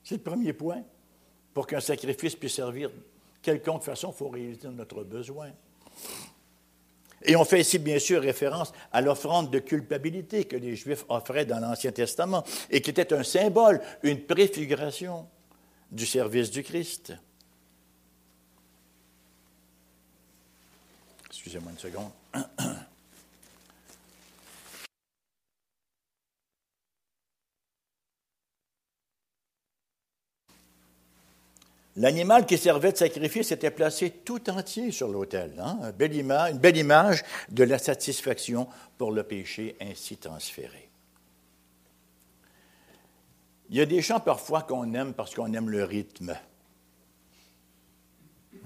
C'est 0.02 0.16
le 0.16 0.22
premier 0.22 0.52
point. 0.52 0.82
Pour 1.54 1.66
qu'un 1.66 1.80
sacrifice 1.80 2.34
puisse 2.34 2.54
servir 2.54 2.90
quelconque 3.40 3.82
façon, 3.82 4.12
il 4.12 4.16
faut 4.16 4.28
réaliser 4.28 4.68
notre 4.68 5.04
besoin. 5.04 5.50
Et 7.22 7.34
on 7.34 7.44
fait 7.44 7.60
ici, 7.60 7.78
bien 7.78 7.98
sûr, 7.98 8.22
référence 8.22 8.72
à 8.92 9.00
l'offrande 9.00 9.50
de 9.50 9.58
culpabilité 9.58 10.44
que 10.44 10.56
les 10.56 10.76
Juifs 10.76 11.04
offraient 11.08 11.46
dans 11.46 11.60
l'Ancien 11.60 11.92
Testament 11.92 12.44
et 12.70 12.80
qui 12.80 12.90
était 12.90 13.12
un 13.12 13.22
symbole, 13.22 13.80
une 14.02 14.20
préfiguration 14.26 15.26
du 15.96 16.06
service 16.06 16.50
du 16.50 16.62
Christ. 16.62 17.14
Excusez-moi 21.28 21.72
une 21.72 21.78
seconde. 21.78 22.10
L'animal 31.96 32.44
qui 32.44 32.58
servait 32.58 32.92
de 32.92 32.98
sacrifice 32.98 33.52
était 33.52 33.70
placé 33.70 34.10
tout 34.10 34.50
entier 34.50 34.90
sur 34.90 35.08
l'autel. 35.08 35.54
Hein? 35.58 35.94
une 35.98 36.58
belle 36.58 36.76
image 36.76 37.24
de 37.48 37.64
la 37.64 37.78
satisfaction 37.78 38.68
pour 38.98 39.12
le 39.12 39.22
péché 39.22 39.76
ainsi 39.80 40.18
transféré. 40.18 40.85
Il 43.70 43.76
y 43.76 43.80
a 43.80 43.86
des 43.86 44.02
chants 44.02 44.20
parfois 44.20 44.62
qu'on 44.62 44.92
aime 44.94 45.12
parce 45.12 45.34
qu'on 45.34 45.52
aime 45.52 45.70
le 45.70 45.84
rythme. 45.84 46.36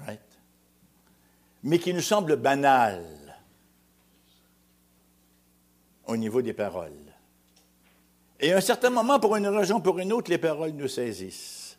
Right? 0.07 0.20
Mais 1.62 1.78
qui 1.78 1.94
nous 1.94 2.01
semblent 2.01 2.36
banals 2.36 3.05
au 6.07 6.16
niveau 6.16 6.42
des 6.42 6.53
paroles. 6.53 6.92
Et 8.40 8.53
à 8.53 8.57
un 8.57 8.61
certain 8.61 8.90
moment, 8.90 9.20
pour 9.20 9.36
une 9.36 9.46
raison 9.46 9.76
ou 9.76 9.80
pour 9.80 9.98
une 9.98 10.12
autre, 10.12 10.30
les 10.30 10.38
paroles 10.38 10.70
nous 10.70 10.88
saisissent. 10.88 11.78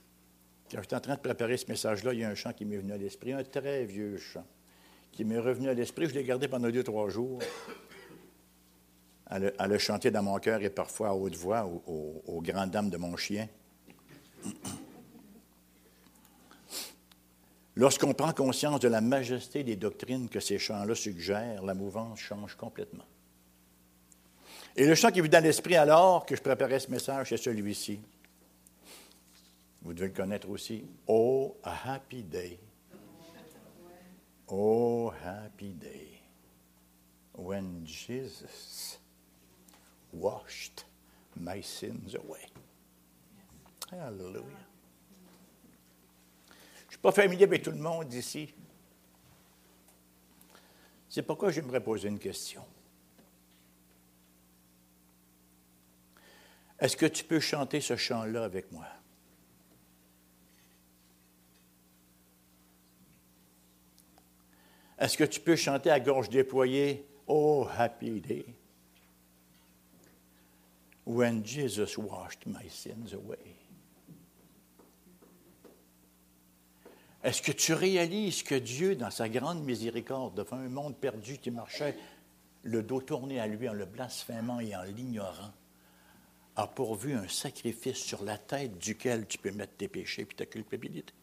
Quand 0.71 0.81
j'étais 0.81 0.95
en 0.95 1.01
train 1.01 1.15
de 1.15 1.19
préparer 1.19 1.57
ce 1.57 1.67
message-là, 1.67 2.13
il 2.13 2.19
y 2.19 2.23
a 2.23 2.29
un 2.29 2.35
chant 2.35 2.53
qui 2.53 2.65
m'est 2.65 2.77
venu 2.77 2.93
à 2.93 2.97
l'esprit, 2.97 3.33
un 3.33 3.43
très 3.43 3.83
vieux 3.83 4.17
chant, 4.17 4.45
qui 5.11 5.25
m'est 5.25 5.39
revenu 5.39 5.69
à 5.69 5.73
l'esprit. 5.73 6.07
Je 6.07 6.13
l'ai 6.13 6.23
gardé 6.23 6.47
pendant 6.47 6.69
deux, 6.69 6.83
trois 6.83 7.09
jours, 7.09 7.39
à 9.31 9.67
le, 9.67 9.77
chanter 9.77 10.11
dans 10.11 10.23
mon 10.23 10.37
cœur 10.39 10.61
et 10.61 10.69
parfois 10.69 11.09
à 11.09 11.13
haute 11.13 11.35
voix 11.35 11.65
aux, 11.65 12.41
grandes 12.41 12.71
dames 12.71 12.89
de 12.89 12.97
mon 12.97 13.15
chien. 13.15 13.47
Lorsqu'on 17.75 18.13
prend 18.13 18.33
conscience 18.33 18.81
de 18.81 18.89
la 18.89 18.99
majesté 18.99 19.63
des 19.63 19.77
doctrines 19.77 20.27
que 20.27 20.41
ces 20.41 20.59
chants-là 20.59 20.93
suggèrent, 20.95 21.63
la 21.63 21.73
mouvance 21.73 22.19
change 22.19 22.55
complètement. 22.55 23.05
Et 24.75 24.85
le 24.85 24.95
chant 24.95 25.11
qui 25.11 25.21
venu 25.21 25.29
dans 25.29 25.41
l'esprit 25.41 25.77
alors 25.77 26.25
que 26.25 26.35
je 26.35 26.41
préparais 26.41 26.81
ce 26.81 26.91
message, 26.91 27.29
c'est 27.29 27.37
celui-ci. 27.37 28.01
Vous 29.81 29.93
devez 29.93 30.07
le 30.07 30.13
connaître 30.13 30.49
aussi. 30.49 30.83
Oh, 31.07 31.55
happy 31.63 32.23
day. 32.23 32.59
Oh, 34.49 35.13
happy 35.23 35.71
day. 35.73 36.19
When 37.33 37.85
Jesus 37.85 39.00
washed 40.13 40.85
my 41.35 41.61
sins 41.61 42.15
away. 42.15 42.45
Hallelujah. 43.91 44.43
Je 46.47 46.85
ne 46.85 46.91
suis 46.91 46.97
pas 47.01 47.11
familier 47.11 47.43
avec 47.43 47.63
tout 47.63 47.71
le 47.71 47.77
monde 47.77 48.13
ici. 48.13 48.53
C'est 51.09 51.23
pourquoi 51.23 51.51
j'aimerais 51.51 51.81
poser 51.81 52.07
une 52.07 52.19
question. 52.19 52.63
Est-ce 56.79 56.97
que 56.97 57.05
tu 57.05 57.23
peux 57.23 57.39
chanter 57.39 57.79
ce 57.79 57.95
chant-là 57.95 58.43
avec 58.43 58.71
moi? 58.71 58.87
Est-ce 64.97 65.17
que 65.17 65.23
tu 65.23 65.39
peux 65.39 65.55
chanter 65.55 65.89
à 65.89 65.99
gorge 65.99 66.29
déployée 66.29 67.05
Oh, 67.27 67.67
happy 67.77 68.21
day, 68.21 68.45
when 71.05 71.43
Jesus 71.43 71.97
washed 71.97 72.45
my 72.45 72.67
sins 72.69 73.13
away? 73.13 73.55
Est-ce 77.23 77.41
que 77.41 77.51
tu 77.51 77.73
réalises 77.73 78.41
que 78.41 78.55
Dieu, 78.55 78.95
dans 78.95 79.11
sa 79.11 79.29
grande 79.29 79.63
miséricorde, 79.63 80.35
devant 80.35 80.57
un 80.57 80.69
monde 80.69 80.95
perdu 80.95 81.37
qui 81.37 81.51
marchait 81.51 81.95
le 82.63 82.81
dos 82.81 83.01
tourné 83.01 83.39
à 83.39 83.47
lui 83.47 83.69
en 83.69 83.73
le 83.73 83.85
blasphémant 83.85 84.59
et 84.59 84.75
en 84.75 84.83
l'ignorant, 84.83 85.53
a 86.55 86.67
pourvu 86.67 87.13
un 87.13 87.27
sacrifice 87.27 87.97
sur 87.97 88.23
la 88.23 88.37
tête 88.37 88.77
duquel 88.77 89.27
tu 89.27 89.37
peux 89.37 89.51
mettre 89.51 89.73
tes 89.77 89.87
péchés 89.87 90.23
et 90.23 90.35
ta 90.35 90.45
culpabilité? 90.45 91.13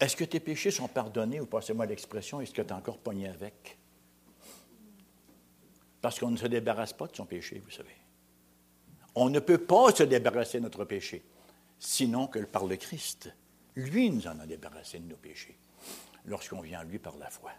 Est-ce 0.00 0.16
que 0.16 0.24
tes 0.24 0.40
péchés 0.40 0.70
sont 0.70 0.88
pardonnés 0.88 1.40
ou 1.40 1.46
passez-moi 1.46 1.84
l'expression, 1.84 2.40
est-ce 2.40 2.52
que 2.52 2.62
tu 2.62 2.68
es 2.68 2.72
encore 2.72 2.98
pogné 2.98 3.28
avec? 3.28 3.78
Parce 6.00 6.18
qu'on 6.18 6.30
ne 6.30 6.38
se 6.38 6.46
débarrasse 6.46 6.94
pas 6.94 7.06
de 7.06 7.14
son 7.14 7.26
péché, 7.26 7.60
vous 7.62 7.70
savez. 7.70 7.94
On 9.14 9.28
ne 9.28 9.40
peut 9.40 9.58
pas 9.58 9.92
se 9.94 10.02
débarrasser 10.02 10.58
de 10.58 10.64
notre 10.64 10.86
péché, 10.86 11.22
sinon 11.78 12.26
que 12.26 12.38
par 12.38 12.64
le 12.64 12.76
Christ. 12.76 13.30
Lui 13.76 14.10
nous 14.10 14.26
en 14.26 14.38
a 14.40 14.46
débarrassé 14.46 14.98
de 14.98 15.08
nos 15.08 15.16
péchés, 15.16 15.58
lorsqu'on 16.24 16.60
vient 16.60 16.80
à 16.80 16.84
lui 16.84 16.98
par 16.98 17.16
la 17.18 17.28
foi. 17.28 17.52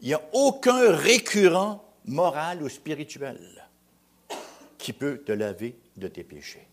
Il 0.00 0.08
n'y 0.08 0.14
a 0.14 0.22
aucun 0.32 0.92
récurrent 0.92 1.84
moral 2.06 2.62
ou 2.62 2.68
spirituel 2.68 3.66
qui 4.76 4.92
peut 4.92 5.18
te 5.24 5.32
laver 5.32 5.78
de 5.96 6.08
tes 6.08 6.24
péchés. 6.24 6.66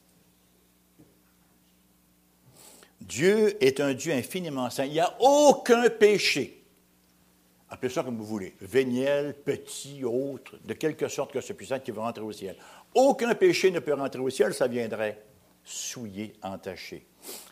Dieu 3.02 3.62
est 3.64 3.80
un 3.80 3.93
Dieu 3.93 4.14
infiniment 4.14 4.70
saint. 4.70 4.86
Il 4.86 4.93
n'y 4.93 4.99
a 4.99 5.16
aucun 5.20 5.89
péché. 5.89 6.64
Appelez 7.70 7.91
ça 7.91 8.04
comme 8.04 8.18
vous 8.18 8.26
voulez. 8.26 8.54
Véniel, 8.62 9.34
petit, 9.34 10.04
autre, 10.04 10.58
de 10.64 10.74
quelque 10.74 11.08
sorte 11.08 11.32
que 11.32 11.41
ce 11.41 11.54
puissant 11.54 11.80
qui 11.80 11.91
va 11.91 12.04
rentrer 12.04 12.24
au 12.24 12.32
ciel. 12.32 12.56
Aucun 12.93 13.34
péché 13.34 13.72
ne 13.72 13.80
peut 13.80 13.93
rentrer 13.93 14.20
au 14.20 14.30
ciel, 14.30 14.54
ça 14.54 14.68
viendrait 14.68 15.24
souiller, 15.64 16.34
entacher. 16.43 17.08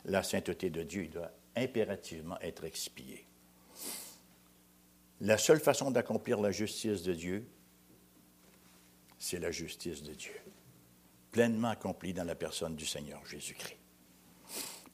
La 0.05 0.21
sainteté 0.23 0.69
de 0.69 0.83
Dieu 0.83 1.07
doit 1.07 1.31
impérativement 1.55 2.39
être 2.41 2.65
expiée. 2.65 3.25
La 5.21 5.37
seule 5.37 5.59
façon 5.59 5.89
d'accomplir 5.89 6.39
la 6.39 6.51
justice 6.51 7.01
de 7.01 7.13
Dieu, 7.13 7.47
c'est 9.17 9.39
la 9.39 9.51
justice 9.51 10.03
de 10.03 10.13
Dieu, 10.13 10.35
pleinement 11.31 11.69
accomplie 11.69 12.13
dans 12.13 12.23
la 12.23 12.35
personne 12.35 12.75
du 12.75 12.85
Seigneur 12.85 13.25
Jésus-Christ 13.25 13.78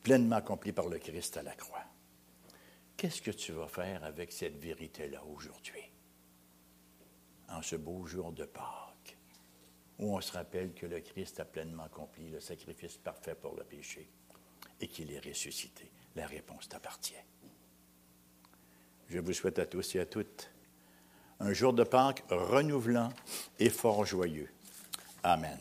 pleinement 0.05 0.35
accompli 0.35 0.71
par 0.71 0.87
le 0.87 0.99
Christ 0.99 1.35
à 1.37 1.41
la 1.41 1.55
croix. 1.55 1.83
Qu'est-ce 2.95 3.23
que 3.23 3.31
tu 3.31 3.53
vas 3.53 3.67
faire 3.67 4.03
avec 4.03 4.31
cette 4.31 4.55
vérité-là 4.55 5.23
aujourd'hui, 5.33 5.81
en 7.49 7.63
ce 7.63 7.75
beau 7.75 8.05
jour 8.05 8.31
de 8.31 8.45
Pâques, 8.45 9.17
où 9.97 10.15
on 10.15 10.21
se 10.21 10.31
rappelle 10.31 10.75
que 10.75 10.85
le 10.85 10.99
Christ 10.99 11.39
a 11.39 11.45
pleinement 11.45 11.85
accompli 11.85 12.29
le 12.29 12.39
sacrifice 12.39 12.97
parfait 12.97 13.33
pour 13.33 13.55
le 13.55 13.63
péché 13.63 14.07
et 14.79 14.87
qu'il 14.87 15.11
est 15.11 15.27
ressuscité? 15.27 15.89
La 16.15 16.27
réponse 16.27 16.69
t'appartient. 16.69 17.25
je 19.09 19.17
vous 19.17 19.33
souhaite 19.33 19.57
à 19.57 19.65
tous 19.65 19.95
et 19.95 20.01
à 20.01 20.05
toutes 20.05 20.51
un 21.39 21.51
jour 21.51 21.73
de 21.73 21.83
Pâques 21.83 22.23
renouvelant 22.29 23.09
et 23.57 23.71
fort 23.71 24.05
joyeux. 24.05 24.51
Amen. 25.23 25.57